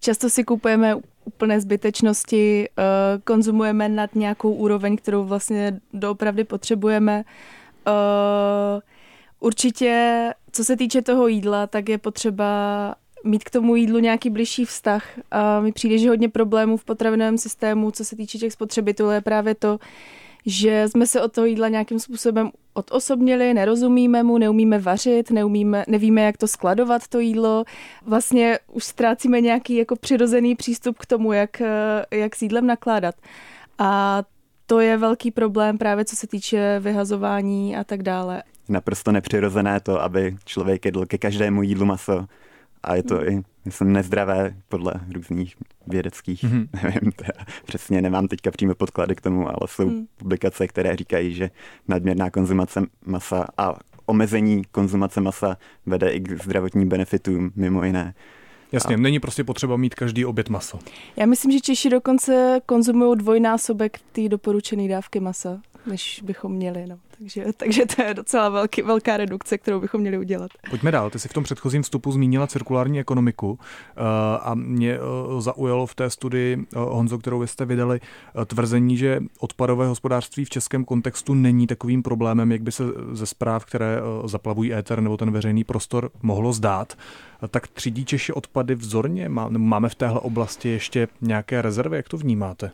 často 0.00 0.30
si 0.30 0.44
kupujeme 0.44 0.94
úplné 1.24 1.60
zbytečnosti, 1.60 2.68
eh, 2.68 2.82
konzumujeme 3.24 3.88
nad 3.88 4.14
nějakou 4.14 4.52
úroveň, 4.52 4.96
kterou 4.96 5.24
vlastně 5.24 5.80
doopravdy 5.92 6.44
potřebujeme. 6.44 7.24
Eh, 7.88 8.80
určitě, 9.40 9.94
co 10.52 10.64
se 10.64 10.76
týče 10.76 11.02
toho 11.02 11.28
jídla, 11.28 11.66
tak 11.66 11.88
je 11.88 11.98
potřeba 11.98 12.94
mít 13.24 13.44
k 13.44 13.50
tomu 13.50 13.76
jídlu 13.76 13.98
nějaký 13.98 14.30
blížší 14.30 14.64
vztah. 14.64 15.04
A 15.30 15.60
mi 15.60 15.72
přijde, 15.72 15.98
že 15.98 16.08
hodně 16.08 16.28
problémů 16.28 16.76
v 16.76 16.84
potravinovém 16.84 17.38
systému, 17.38 17.90
co 17.90 18.04
se 18.04 18.16
týče 18.16 18.38
těch 18.38 18.52
spotřebitelů, 18.52 19.10
je 19.10 19.20
právě 19.20 19.54
to, 19.54 19.78
že 20.46 20.88
jsme 20.88 21.06
se 21.06 21.22
od 21.22 21.32
toho 21.32 21.44
jídla 21.44 21.68
nějakým 21.68 21.98
způsobem 21.98 22.50
odosobnili, 22.74 23.54
nerozumíme 23.54 24.22
mu, 24.22 24.38
neumíme 24.38 24.78
vařit, 24.78 25.30
neumíme, 25.30 25.84
nevíme, 25.88 26.22
jak 26.22 26.36
to 26.36 26.48
skladovat, 26.48 27.08
to 27.08 27.18
jídlo. 27.18 27.64
Vlastně 28.06 28.58
už 28.72 28.84
ztrácíme 28.84 29.40
nějaký 29.40 29.76
jako 29.76 29.96
přirozený 29.96 30.54
přístup 30.54 30.98
k 30.98 31.06
tomu, 31.06 31.32
jak, 31.32 31.62
jak 32.10 32.36
s 32.36 32.42
jídlem 32.42 32.66
nakládat. 32.66 33.14
A 33.78 34.22
to 34.66 34.80
je 34.80 34.96
velký 34.96 35.30
problém 35.30 35.78
právě 35.78 36.04
co 36.04 36.16
se 36.16 36.26
týče 36.26 36.80
vyhazování 36.80 37.76
a 37.76 37.84
tak 37.84 38.02
dále. 38.02 38.42
Naprosto 38.68 39.12
nepřirozené 39.12 39.80
to, 39.80 40.02
aby 40.02 40.36
člověk 40.44 40.84
jedl 40.84 41.06
ke 41.06 41.18
každému 41.18 41.62
jídlu 41.62 41.86
maso. 41.86 42.26
A 42.82 42.94
je 42.94 43.02
to 43.02 43.14
mm. 43.14 43.28
i 43.28 43.42
myslím, 43.64 43.92
nezdravé 43.92 44.54
podle 44.68 44.94
různých 45.14 45.56
vědeckých, 45.86 46.44
mm-hmm. 46.44 46.68
nevím, 46.82 47.12
teda, 47.12 47.44
přesně 47.64 48.02
nemám 48.02 48.28
teďka 48.28 48.50
přímo 48.50 48.74
podklady 48.74 49.14
k 49.14 49.20
tomu, 49.20 49.48
ale 49.48 49.60
jsou 49.66 49.90
mm. 49.90 50.06
publikace, 50.16 50.66
které 50.68 50.96
říkají, 50.96 51.34
že 51.34 51.50
nadměrná 51.88 52.30
konzumace 52.30 52.82
masa 53.06 53.46
a 53.56 53.74
omezení 54.06 54.62
konzumace 54.72 55.20
masa 55.20 55.56
vede 55.86 56.10
i 56.10 56.20
k 56.20 56.42
zdravotním 56.42 56.88
benefitům, 56.88 57.50
mimo 57.56 57.84
jiné. 57.84 58.14
Jasně, 58.72 58.94
a... 58.94 58.98
není 58.98 59.20
prostě 59.20 59.44
potřeba 59.44 59.76
mít 59.76 59.94
každý 59.94 60.24
oběd 60.24 60.48
maso. 60.48 60.78
Já 61.16 61.26
myslím, 61.26 61.52
že 61.52 61.60
Češi 61.60 61.90
dokonce 61.90 62.60
konzumují 62.66 63.18
dvojnásobek 63.18 63.98
té 64.12 64.28
doporučené 64.28 64.88
dávky 64.88 65.20
masa, 65.20 65.60
než 65.86 66.22
bychom 66.24 66.52
měli. 66.52 66.86
No. 66.86 66.98
Takže, 67.20 67.44
takže 67.56 67.86
to 67.86 68.02
je 68.02 68.14
docela 68.14 68.48
velký, 68.48 68.82
velká 68.82 69.16
redukce, 69.16 69.58
kterou 69.58 69.80
bychom 69.80 70.00
měli 70.00 70.18
udělat. 70.18 70.50
Pojďme 70.70 70.90
dál. 70.90 71.10
Ty 71.10 71.18
jsi 71.18 71.28
v 71.28 71.32
tom 71.32 71.44
předchozím 71.44 71.82
vstupu 71.82 72.12
zmínila 72.12 72.46
cirkulární 72.46 73.00
ekonomiku 73.00 73.58
eh, 73.60 74.00
a 74.40 74.54
mě 74.54 74.94
eh, 74.94 75.00
zaujalo 75.40 75.86
v 75.86 75.94
té 75.94 76.10
studii, 76.10 76.56
eh, 76.58 76.78
Honzo, 76.78 77.18
kterou 77.18 77.38
vy 77.38 77.46
jste 77.46 77.64
vydali, 77.64 78.00
tvrzení, 78.46 78.96
že 78.96 79.20
odpadové 79.38 79.86
hospodářství 79.86 80.44
v 80.44 80.50
českém 80.50 80.84
kontextu 80.84 81.34
není 81.34 81.66
takovým 81.66 82.02
problémem, 82.02 82.52
jak 82.52 82.62
by 82.62 82.72
se 82.72 82.84
ze 83.12 83.26
zpráv, 83.26 83.64
které 83.64 84.00
zaplavují 84.24 84.74
éter 84.74 85.00
nebo 85.00 85.16
ten 85.16 85.30
veřejný 85.30 85.64
prostor, 85.64 86.10
mohlo 86.22 86.52
zdát. 86.52 86.98
Tak 87.48 87.68
třídí 87.68 88.04
Češi 88.04 88.32
odpady 88.32 88.74
vzorně? 88.74 89.28
Máme 89.48 89.88
v 89.88 89.94
téhle 89.94 90.20
oblasti 90.20 90.68
ještě 90.68 91.08
nějaké 91.20 91.62
rezervy? 91.62 91.96
Jak 91.96 92.08
to 92.08 92.16
vnímáte? 92.16 92.70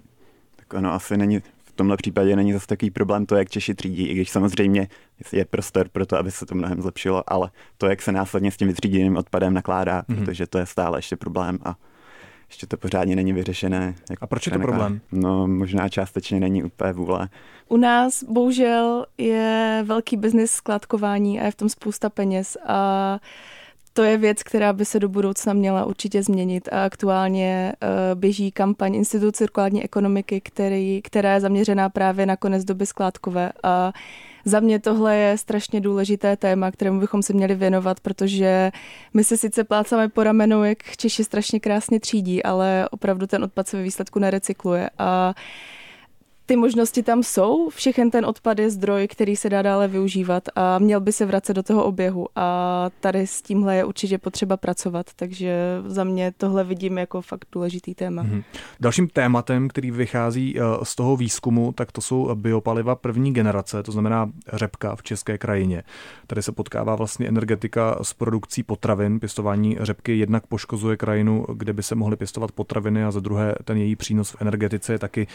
Tak 0.56 0.78
ono 0.78 0.92
asi 0.92 1.16
není 1.16 1.42
tomhle 1.76 1.96
případě 1.96 2.36
není 2.36 2.52
zase 2.52 2.66
takový 2.66 2.90
problém 2.90 3.26
to, 3.26 3.36
jak 3.36 3.50
Češi 3.50 3.74
třídí, 3.74 4.08
i 4.08 4.14
když 4.14 4.30
samozřejmě 4.30 4.88
je 5.32 5.44
prostor 5.44 5.88
pro 5.88 6.06
to, 6.06 6.18
aby 6.18 6.30
se 6.30 6.46
to 6.46 6.54
mnohem 6.54 6.82
zlepšilo, 6.82 7.32
ale 7.32 7.50
to, 7.78 7.86
jak 7.86 8.02
se 8.02 8.12
následně 8.12 8.50
s 8.50 8.56
tím 8.56 8.68
vytříděným 8.68 9.16
odpadem 9.16 9.54
nakládá, 9.54 10.02
mm-hmm. 10.02 10.24
protože 10.24 10.46
to 10.46 10.58
je 10.58 10.66
stále 10.66 10.98
ještě 10.98 11.16
problém 11.16 11.58
a 11.64 11.76
ještě 12.48 12.66
to 12.66 12.76
pořádně 12.76 13.16
není 13.16 13.32
vyřešené. 13.32 13.94
Jak 14.10 14.22
a 14.22 14.26
proč 14.26 14.46
je 14.46 14.52
to 14.52 14.58
problém? 14.58 15.00
No, 15.12 15.46
možná 15.46 15.88
částečně 15.88 16.40
není 16.40 16.64
úplně 16.64 16.92
vůle. 16.92 17.28
U 17.68 17.76
nás 17.76 18.24
bohužel 18.24 19.06
je 19.18 19.84
velký 19.86 20.16
biznis 20.16 20.50
skladkování 20.50 21.40
a 21.40 21.44
je 21.44 21.50
v 21.50 21.54
tom 21.54 21.68
spousta 21.68 22.10
peněz 22.10 22.56
a 22.66 23.18
to 23.96 24.02
je 24.02 24.18
věc, 24.18 24.42
která 24.42 24.72
by 24.72 24.84
se 24.84 25.00
do 25.00 25.08
budoucna 25.08 25.52
měla 25.52 25.84
určitě 25.84 26.22
změnit 26.22 26.68
a 26.72 26.84
aktuálně 26.84 27.72
uh, 27.82 28.20
běží 28.20 28.50
kampaň 28.50 28.94
Institut 28.94 29.36
cirkulární 29.36 29.84
ekonomiky, 29.84 30.40
který, 30.40 31.02
která 31.02 31.34
je 31.34 31.40
zaměřená 31.40 31.88
právě 31.88 32.26
na 32.26 32.36
konec 32.36 32.64
doby 32.64 32.86
skládkové. 32.86 33.52
A 33.62 33.92
za 34.44 34.60
mě 34.60 34.78
tohle 34.78 35.16
je 35.16 35.38
strašně 35.38 35.80
důležité 35.80 36.36
téma, 36.36 36.70
kterému 36.70 37.00
bychom 37.00 37.22
se 37.22 37.32
měli 37.32 37.54
věnovat, 37.54 38.00
protože 38.00 38.70
my 39.14 39.24
se 39.24 39.36
sice 39.36 39.64
plácáme 39.64 40.08
po 40.08 40.24
ramenu, 40.24 40.64
jak 40.64 40.96
Češi 40.96 41.24
strašně 41.24 41.60
krásně 41.60 42.00
třídí, 42.00 42.42
ale 42.42 42.88
opravdu 42.90 43.26
ten 43.26 43.44
odpad 43.44 43.68
se 43.68 43.76
ve 43.76 43.82
výsledku 43.82 44.18
nerecykluje. 44.18 44.90
A 44.98 45.34
uh, 45.36 45.42
ty 46.46 46.56
možnosti 46.56 47.02
tam 47.02 47.22
jsou, 47.22 47.70
všechen 47.70 48.10
ten 48.10 48.26
odpad 48.26 48.58
je 48.58 48.70
zdroj, 48.70 49.08
který 49.08 49.36
se 49.36 49.50
dá 49.50 49.62
dále 49.62 49.88
využívat 49.88 50.48
a 50.54 50.78
měl 50.78 51.00
by 51.00 51.12
se 51.12 51.26
vracet 51.26 51.54
do 51.54 51.62
toho 51.62 51.84
oběhu 51.84 52.28
a 52.36 52.90
tady 53.00 53.26
s 53.26 53.42
tímhle 53.42 53.76
je 53.76 53.84
určitě 53.84 54.18
potřeba 54.18 54.56
pracovat, 54.56 55.06
takže 55.16 55.56
za 55.86 56.04
mě 56.04 56.32
tohle 56.36 56.64
vidím 56.64 56.98
jako 56.98 57.22
fakt 57.22 57.46
důležitý 57.52 57.94
téma. 57.94 58.24
Mm-hmm. 58.24 58.42
Dalším 58.80 59.08
tématem, 59.08 59.68
který 59.68 59.90
vychází 59.90 60.54
eh, 60.58 60.62
z 60.82 60.94
toho 60.94 61.16
výzkumu, 61.16 61.72
tak 61.72 61.92
to 61.92 62.00
jsou 62.00 62.34
biopaliva 62.34 62.94
první 62.94 63.32
generace, 63.32 63.82
to 63.82 63.92
znamená 63.92 64.30
řepka 64.52 64.96
v 64.96 65.02
české 65.02 65.38
krajině. 65.38 65.82
Tady 66.26 66.42
se 66.42 66.52
potkává 66.52 66.94
vlastně 66.94 67.28
energetika 67.28 67.98
s 68.02 68.12
produkcí 68.12 68.62
potravin, 68.62 69.20
pěstování 69.20 69.76
řepky 69.80 70.18
jednak 70.18 70.46
poškozuje 70.46 70.96
krajinu, 70.96 71.46
kde 71.54 71.72
by 71.72 71.82
se 71.82 71.94
mohly 71.94 72.16
pěstovat 72.16 72.52
potraviny 72.52 73.04
a 73.04 73.10
za 73.10 73.20
druhé 73.20 73.54
ten 73.64 73.76
její 73.76 73.96
přínos 73.96 74.30
v 74.30 74.36
energetice 74.40 74.92
je 74.92 74.98
taky 74.98 75.26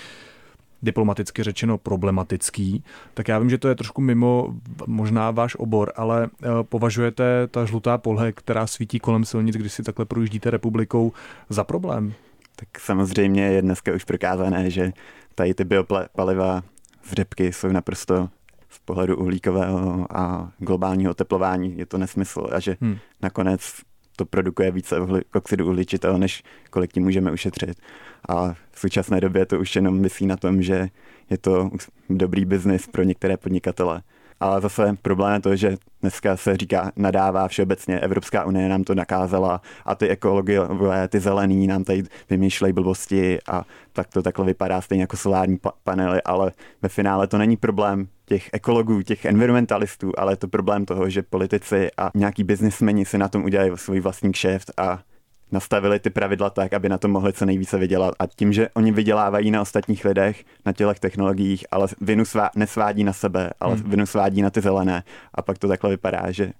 diplomaticky 0.84 1.44
řečeno 1.44 1.78
problematický, 1.78 2.84
tak 3.14 3.28
já 3.28 3.40
vím, 3.40 3.50
že 3.50 3.58
to 3.58 3.68
je 3.68 3.76
trošku 3.76 4.02
mimo 4.02 4.54
možná 4.88 5.32
váš 5.32 5.56
obor, 5.56 5.92
ale 5.96 6.30
eh, 6.44 6.48
považujete 6.64 7.48
ta 7.48 7.66
žlutá 7.66 7.98
polhe, 7.98 8.32
která 8.32 8.68
svítí 8.68 9.00
kolem 9.00 9.26
silnic, 9.26 9.56
když 9.56 9.74
si 9.74 9.84
takhle 9.84 10.06
projíždíte 10.06 10.50
republikou, 10.50 11.14
za 11.50 11.64
problém? 11.64 12.14
Tak 12.56 12.80
samozřejmě 12.80 13.44
je 13.44 13.62
dneska 13.62 13.94
už 13.94 14.04
prokázané, 14.04 14.70
že 14.70 14.94
tady 15.36 15.54
ty 15.54 15.64
biopaliva 15.64 16.64
z 17.04 17.14
řepky 17.14 17.54
jsou 17.54 17.68
naprosto 17.68 18.30
z 18.70 18.80
pohledu 18.80 19.18
uhlíkového 19.18 20.08
a 20.18 20.52
globálního 20.58 21.12
oteplování 21.12 21.78
je 21.78 21.86
to 21.86 21.98
nesmysl 21.98 22.48
a 22.52 22.60
že 22.60 22.78
hmm. 22.82 22.98
nakonec 23.22 23.82
to 24.22 24.26
produkuje 24.26 24.72
více 24.72 24.96
oxidu 25.34 25.66
uhličitého, 25.66 26.18
než 26.18 26.44
kolik 26.70 26.94
tím 26.94 27.04
můžeme 27.04 27.32
ušetřit. 27.32 27.78
A 28.30 28.54
v 28.72 28.80
současné 28.80 29.22
době 29.22 29.46
to 29.46 29.60
už 29.60 29.76
jenom 29.76 30.00
myslí 30.00 30.28
na 30.28 30.38
tom, 30.38 30.62
že 30.62 30.90
je 31.30 31.38
to 31.38 31.70
dobrý 32.10 32.46
biznis 32.46 32.88
pro 32.88 33.04
některé 33.04 33.38
podnikatele. 33.38 34.02
Ale 34.42 34.62
zase 34.62 34.96
problém 35.02 35.34
je 35.34 35.40
to, 35.40 35.56
že 35.56 35.76
dneska 36.02 36.38
se 36.38 36.58
říká, 36.58 36.92
nadává 36.96 37.48
všeobecně, 37.48 38.00
Evropská 38.00 38.46
unie 38.46 38.70
nám 38.70 38.84
to 38.84 38.96
nakázala 38.96 39.62
a 39.86 39.96
ty 39.96 40.08
ekologové, 40.08 41.08
ty 41.08 41.20
zelený 41.20 41.68
nám 41.68 41.84
tady 41.84 42.04
vymýšlejí 42.30 42.74
blbosti 42.74 43.40
a 43.50 43.66
tak 43.94 44.08
to 44.08 44.22
takhle 44.22 44.46
vypadá 44.46 44.82
stejně 44.82 45.04
jako 45.04 45.18
solární 45.18 45.60
panely, 45.84 46.22
ale 46.22 46.52
ve 46.82 46.90
finále 46.90 47.28
to 47.28 47.38
není 47.38 47.58
problém 47.58 48.08
těch 48.26 48.50
ekologů, 48.54 49.02
těch 49.02 49.26
environmentalistů, 49.26 50.12
ale 50.18 50.32
je 50.32 50.38
to 50.38 50.48
problém 50.48 50.86
toho, 50.86 51.10
že 51.10 51.22
politici 51.22 51.90
a 51.98 52.12
nějaký 52.16 52.44
biznismeni 52.44 53.06
si 53.06 53.18
na 53.18 53.28
tom 53.28 53.44
udělají 53.44 53.72
svůj 53.76 54.00
vlastní 54.00 54.32
kšeft 54.32 54.72
a 54.78 55.00
nastavili 55.52 56.00
ty 56.00 56.10
pravidla 56.10 56.50
tak, 56.50 56.74
aby 56.74 56.90
na 56.90 56.98
to 56.98 57.08
mohli 57.08 57.34
co 57.34 57.46
nejvíce 57.46 57.78
vydělat. 57.78 58.14
A 58.20 58.28
tím, 58.28 58.54
že 58.54 58.70
oni 58.74 58.92
vydělávají 58.92 59.52
na 59.52 59.62
ostatních 59.62 60.06
lidech, 60.06 60.44
na 60.66 60.74
těch 60.74 61.00
technologiích, 61.00 61.66
ale 61.72 61.88
vinu 62.02 62.26
svá, 62.26 62.50
nesvádí 62.56 63.04
na 63.04 63.14
sebe, 63.14 63.50
ale 63.60 63.76
hmm. 63.76 63.90
vinu 63.90 64.06
svádí 64.06 64.42
na 64.42 64.50
ty 64.50 64.62
zelené. 64.62 65.04
A 65.36 65.42
pak 65.42 65.58
to 65.58 65.68
takhle 65.68 65.90
vypadá, 65.90 66.32
že 66.32 66.52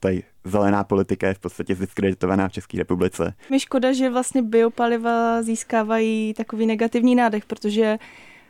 tady 0.00 0.22
zelená 0.44 0.84
politika 0.84 1.28
je 1.28 1.34
v 1.34 1.38
podstatě 1.38 1.74
diskreditovaná 1.74 2.48
v 2.48 2.52
České 2.52 2.78
republice. 2.78 3.34
Mi 3.50 3.60
škoda, 3.60 3.92
že 3.92 4.10
vlastně 4.10 4.42
biopaliva 4.42 5.42
získávají 5.42 6.34
takový 6.34 6.66
negativní 6.66 7.14
nádech, 7.14 7.44
protože 7.44 7.98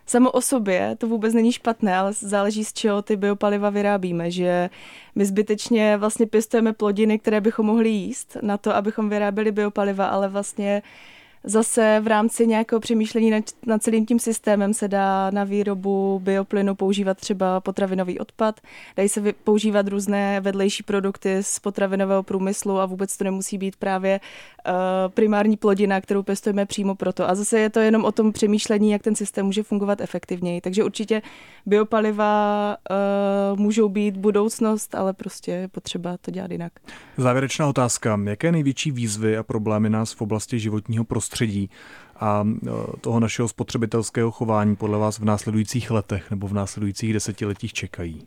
samo 0.07 0.31
o 0.31 0.41
sobě 0.41 0.97
to 0.99 1.07
vůbec 1.07 1.35
není 1.35 1.53
špatné, 1.53 1.97
ale 1.97 2.13
záleží 2.13 2.65
z 2.65 2.73
čeho 2.73 3.03
ty 3.03 3.17
biopaliva 3.17 3.71
vyrábíme, 3.71 4.31
že 4.31 4.71
my 5.15 5.25
zbytečně 5.25 5.97
vlastně 5.97 6.27
pěstujeme 6.27 6.73
plodiny, 6.73 7.19
které 7.19 7.41
bychom 7.41 7.67
mohli 7.67 7.89
jíst 7.89 8.37
na 8.43 8.59
to, 8.59 8.77
abychom 8.77 9.09
vyráběli 9.09 9.53
biopaliva, 9.53 10.07
ale 10.07 10.29
vlastně 10.29 10.83
Zase 11.45 12.01
v 12.05 12.07
rámci 12.07 12.47
nějakého 12.47 12.81
přemýšlení 12.81 13.31
nad, 13.31 13.45
nad 13.67 13.83
celým 13.83 14.07
tím 14.07 14.19
systémem 14.19 14.75
se 14.75 14.89
dá 14.89 15.31
na 15.31 15.45
výrobu 15.45 16.21
bioplynu 16.25 16.75
používat 16.75 17.19
třeba 17.19 17.61
potravinový 17.61 18.19
odpad, 18.19 18.61
dají 18.97 19.09
se 19.09 19.33
používat 19.33 19.89
různé 19.89 20.41
vedlejší 20.41 20.83
produkty 20.83 21.39
z 21.41 21.59
potravinového 21.59 22.23
průmyslu 22.23 22.81
a 22.81 22.87
vůbec 22.87 23.17
to 23.17 23.25
nemusí 23.25 23.59
být 23.59 23.77
právě 23.77 24.21
uh, 24.67 24.73
primární 25.09 25.57
plodina, 25.57 26.01
kterou 26.01 26.23
pěstujeme 26.23 26.67
přímo 26.67 26.95
proto. 26.95 27.31
A 27.31 27.35
zase 27.35 27.59
je 27.59 27.71
to 27.71 27.81
jenom 27.81 28.05
o 28.05 28.13
tom 28.13 28.33
přemýšlení, 28.33 28.91
jak 28.91 29.03
ten 29.03 29.15
systém 29.15 29.47
může 29.47 29.63
fungovat 29.63 30.01
efektivněji. 30.01 30.61
Takže 30.61 30.85
určitě 30.85 31.23
biopaliva 31.67 32.77
uh, 33.53 33.59
můžou 33.59 33.89
být 33.89 34.17
budoucnost, 34.17 34.95
ale 34.95 35.13
prostě 35.13 35.51
je 35.51 35.69
potřeba 35.69 36.17
to 36.17 36.31
dělat 36.31 36.51
jinak. 36.51 36.73
Závěrečná 37.17 37.67
otázka. 37.67 38.21
Jaké 38.25 38.53
největší 38.53 38.91
výzvy 38.91 39.37
a 39.37 39.43
problémy 39.43 39.91
nás 39.91 40.13
v 40.13 40.21
oblasti 40.23 40.59
životního 40.59 41.05
prostředí 41.05 41.32
prostředí 41.33 41.71
a 42.17 42.45
e, 42.47 42.71
toho 43.01 43.21
našeho 43.21 43.49
spotřebitelského 43.49 44.31
chování 44.31 44.77
podle 44.77 44.99
vás 44.99 45.19
v 45.19 45.25
následujících 45.25 45.91
letech 45.91 46.31
nebo 46.31 46.49
v 46.49 46.53
následujících 46.53 47.13
desetiletích 47.13 47.73
čekají? 47.73 48.27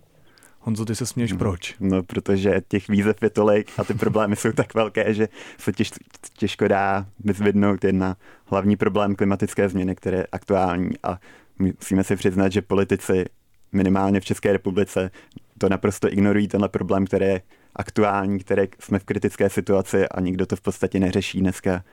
Honzo, 0.60 0.86
ty 0.86 0.96
se 0.96 1.06
směješ 1.06 1.32
no, 1.32 1.38
proč? 1.38 1.76
No, 1.80 2.04
protože 2.04 2.62
těch 2.68 2.88
výzev 2.88 3.18
je 3.22 3.30
tolik 3.30 3.72
a 3.78 3.84
ty 3.84 3.94
problémy 3.94 4.36
jsou 4.36 4.52
tak 4.52 4.74
velké, 4.74 5.14
že 5.14 5.28
se 5.58 5.72
těž, 5.72 5.92
těžko 6.38 6.68
dá 6.68 7.06
vyzvednout 7.20 7.84
jedna 7.84 8.18
hlavní 8.46 8.76
problém 8.78 9.16
klimatické 9.16 9.70
změny, 9.70 9.96
které 9.96 10.18
je 10.18 10.28
aktuální 10.32 10.90
a 11.04 11.20
musíme 11.60 12.04
si 12.04 12.16
přiznat, 12.16 12.52
že 12.52 12.62
politici 12.62 13.26
minimálně 13.72 14.20
v 14.20 14.26
České 14.26 14.54
republice 14.54 15.12
to 15.58 15.70
naprosto 15.70 16.14
ignorují 16.14 16.48
tenhle 16.48 16.70
problém, 16.70 17.06
který 17.06 17.26
je 17.26 17.42
aktuální, 17.76 18.40
který 18.40 18.64
jsme 18.80 19.00
v 19.00 19.04
kritické 19.04 19.50
situaci 19.50 20.08
a 20.08 20.20
nikdo 20.20 20.46
to 20.46 20.56
v 20.56 20.62
podstatě 20.62 21.00
neřeší 21.00 21.40
dneska 21.40 21.84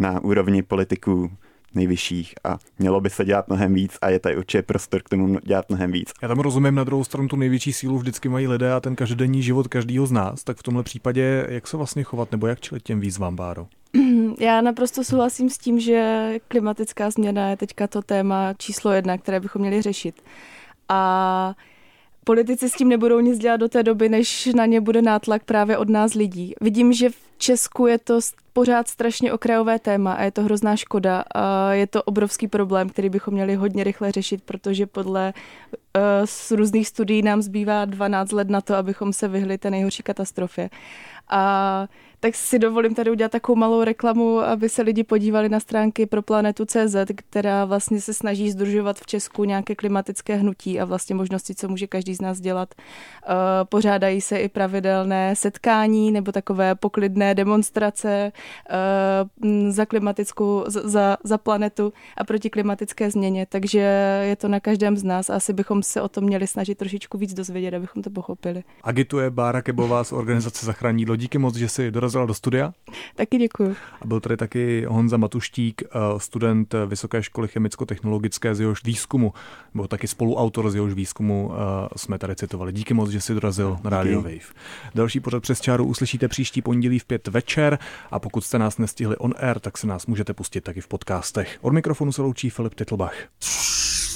na 0.00 0.20
úrovni 0.20 0.62
politiků 0.62 1.30
nejvyšších 1.74 2.34
a 2.44 2.58
mělo 2.78 3.00
by 3.00 3.10
se 3.10 3.24
dělat 3.24 3.48
mnohem 3.48 3.74
víc 3.74 3.98
a 4.02 4.08
je 4.08 4.18
tady 4.18 4.36
určitě 4.36 4.62
prostor 4.62 5.02
k 5.02 5.08
tomu 5.08 5.38
dělat 5.38 5.68
mnohem 5.68 5.92
víc. 5.92 6.12
Já 6.22 6.28
tam 6.28 6.38
rozumím, 6.38 6.74
na 6.74 6.84
druhou 6.84 7.04
stranu 7.04 7.28
tu 7.28 7.36
největší 7.36 7.72
sílu 7.72 7.98
vždycky 7.98 8.28
mají 8.28 8.48
lidé 8.48 8.72
a 8.72 8.80
ten 8.80 8.96
každodenní 8.96 9.42
život 9.42 9.68
každého 9.68 10.06
z 10.06 10.12
nás, 10.12 10.44
tak 10.44 10.56
v 10.56 10.62
tomhle 10.62 10.82
případě 10.82 11.46
jak 11.48 11.66
se 11.66 11.76
vlastně 11.76 12.02
chovat 12.02 12.32
nebo 12.32 12.46
jak 12.46 12.60
čelit 12.60 12.82
těm 12.82 13.00
výzvám, 13.00 13.36
Báro? 13.36 13.66
Já 14.40 14.60
naprosto 14.60 15.04
souhlasím 15.04 15.50
s 15.50 15.58
tím, 15.58 15.80
že 15.80 16.32
klimatická 16.48 17.10
změna 17.10 17.48
je 17.48 17.56
teďka 17.56 17.86
to 17.86 18.02
téma 18.02 18.54
číslo 18.54 18.92
jedna, 18.92 19.18
které 19.18 19.40
bychom 19.40 19.62
měli 19.62 19.82
řešit. 19.82 20.22
A 20.88 21.54
politici 22.30 22.68
s 22.68 22.72
tím 22.72 22.88
nebudou 22.88 23.20
nic 23.20 23.38
dělat 23.38 23.56
do 23.56 23.68
té 23.68 23.82
doby, 23.82 24.08
než 24.08 24.46
na 24.46 24.66
ně 24.66 24.80
bude 24.80 25.02
nátlak 25.02 25.44
právě 25.44 25.78
od 25.78 25.88
nás 25.88 26.14
lidí. 26.14 26.54
Vidím, 26.60 26.92
že 26.92 27.10
v 27.10 27.14
Česku 27.38 27.86
je 27.86 27.98
to 27.98 28.20
pořád 28.52 28.88
strašně 28.88 29.32
okrajové 29.32 29.78
téma 29.78 30.12
a 30.12 30.22
je 30.22 30.30
to 30.30 30.42
hrozná 30.42 30.76
škoda. 30.76 31.24
A 31.34 31.72
je 31.72 31.86
to 31.86 32.02
obrovský 32.02 32.48
problém, 32.48 32.88
který 32.88 33.08
bychom 33.08 33.34
měli 33.34 33.54
hodně 33.54 33.84
rychle 33.84 34.12
řešit, 34.12 34.42
protože 34.44 34.86
podle 34.86 35.32
uh, 35.34 36.02
z 36.24 36.50
různých 36.50 36.88
studií 36.88 37.22
nám 37.22 37.42
zbývá 37.42 37.84
12 37.84 38.32
let 38.32 38.50
na 38.50 38.60
to, 38.60 38.74
abychom 38.74 39.12
se 39.12 39.28
vyhli 39.28 39.58
té 39.58 39.70
nejhorší 39.70 40.02
katastrofě. 40.02 40.70
A 41.28 41.88
tak 42.20 42.34
si 42.34 42.58
dovolím 42.58 42.94
tady 42.94 43.10
udělat 43.10 43.32
takovou 43.32 43.56
malou 43.56 43.84
reklamu, 43.84 44.40
aby 44.40 44.68
se 44.68 44.82
lidi 44.82 45.04
podívali 45.04 45.48
na 45.48 45.60
stránky 45.60 46.06
pro 46.06 46.22
planetu 46.22 46.64
CZ, 46.64 46.96
která 47.14 47.64
vlastně 47.64 48.00
se 48.00 48.14
snaží 48.14 48.50
združovat 48.50 48.98
v 48.98 49.06
Česku 49.06 49.44
nějaké 49.44 49.74
klimatické 49.74 50.36
hnutí 50.36 50.80
a 50.80 50.84
vlastně 50.84 51.14
možnosti, 51.14 51.54
co 51.54 51.68
může 51.68 51.86
každý 51.86 52.14
z 52.14 52.20
nás 52.20 52.40
dělat. 52.40 52.74
Eh, 52.74 53.34
pořádají 53.64 54.20
se 54.20 54.38
i 54.38 54.48
pravidelné 54.48 55.36
setkání 55.36 56.12
nebo 56.12 56.32
takové 56.32 56.74
poklidné 56.74 57.34
demonstrace 57.34 58.32
eh, 58.70 59.70
za 59.72 59.86
klimatickou, 59.86 60.64
za, 60.66 61.16
za 61.24 61.38
planetu 61.38 61.92
a 62.16 62.24
proti 62.24 62.50
klimatické 62.50 63.10
změně, 63.10 63.46
takže 63.48 63.78
je 64.28 64.36
to 64.36 64.48
na 64.48 64.60
každém 64.60 64.96
z 64.96 65.04
nás 65.04 65.30
a 65.30 65.34
asi 65.34 65.52
bychom 65.52 65.82
se 65.82 66.02
o 66.02 66.08
tom 66.08 66.24
měli 66.24 66.46
snažit 66.46 66.78
trošičku 66.78 67.18
víc 67.18 67.34
dozvědět, 67.34 67.74
abychom 67.74 68.02
to 68.02 68.10
pochopili. 68.10 68.64
Agituje 68.82 69.30
Bára 69.30 69.62
Kebová 69.62 70.04
z 70.04 70.12
organizace 70.12 70.66
Zachrání 70.66 71.06
Díky 71.16 71.38
moc, 71.38 71.56
že 71.56 71.68
si 71.68 71.90
dorazil 71.90 72.09
dorazila 72.10 72.26
do 72.26 72.34
studia. 72.34 72.72
Taky 73.14 73.38
děkuji. 73.38 73.76
A 74.02 74.06
byl 74.06 74.20
tady 74.20 74.36
taky 74.36 74.84
Honza 74.88 75.16
Matuštík, 75.16 75.82
eh, 75.82 75.98
student 76.18 76.74
Vysoké 76.86 77.22
školy 77.22 77.48
chemicko-technologické 77.48 78.54
z 78.54 78.60
jehož 78.60 78.84
výzkumu, 78.84 79.32
byl 79.74 79.86
taky 79.86 80.08
spoluautor 80.08 80.70
z 80.70 80.74
jehož 80.74 80.92
výzkumu, 80.92 81.52
eh, 81.52 81.88
jsme 81.96 82.18
tady 82.18 82.36
citovali. 82.36 82.72
Díky 82.72 82.94
moc, 82.94 83.10
že 83.10 83.20
si 83.20 83.34
dorazil 83.34 83.78
na 83.84 83.90
Radio 83.90 84.22
Wave. 84.22 84.54
Další 84.94 85.20
pořad 85.20 85.42
přes 85.42 85.60
čáru 85.60 85.84
uslyšíte 85.84 86.28
příští 86.28 86.62
pondělí 86.62 86.98
v 86.98 87.04
pět 87.04 87.28
večer 87.28 87.78
a 88.10 88.18
pokud 88.18 88.44
jste 88.44 88.58
nás 88.58 88.78
nestihli 88.78 89.16
on 89.16 89.34
air, 89.36 89.58
tak 89.58 89.78
se 89.78 89.86
nás 89.86 90.06
můžete 90.06 90.32
pustit 90.32 90.60
taky 90.60 90.80
v 90.80 90.88
podcastech. 90.88 91.58
Od 91.60 91.72
mikrofonu 91.72 92.12
se 92.12 92.22
loučí 92.22 92.50
Filip 92.50 92.74
Titlbach. 92.74 93.14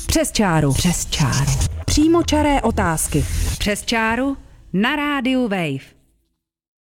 Přes 0.07 0.33
čáru. 0.33 0.72
Přes 0.72 1.07
čáru. 1.07 1.52
Přímo 1.87 2.22
čaré 2.22 2.62
otázky. 2.62 3.24
Přes 3.59 3.85
čáru 3.85 4.37
na 4.72 4.96
rádiu 4.96 5.42
Wave. 5.42 5.93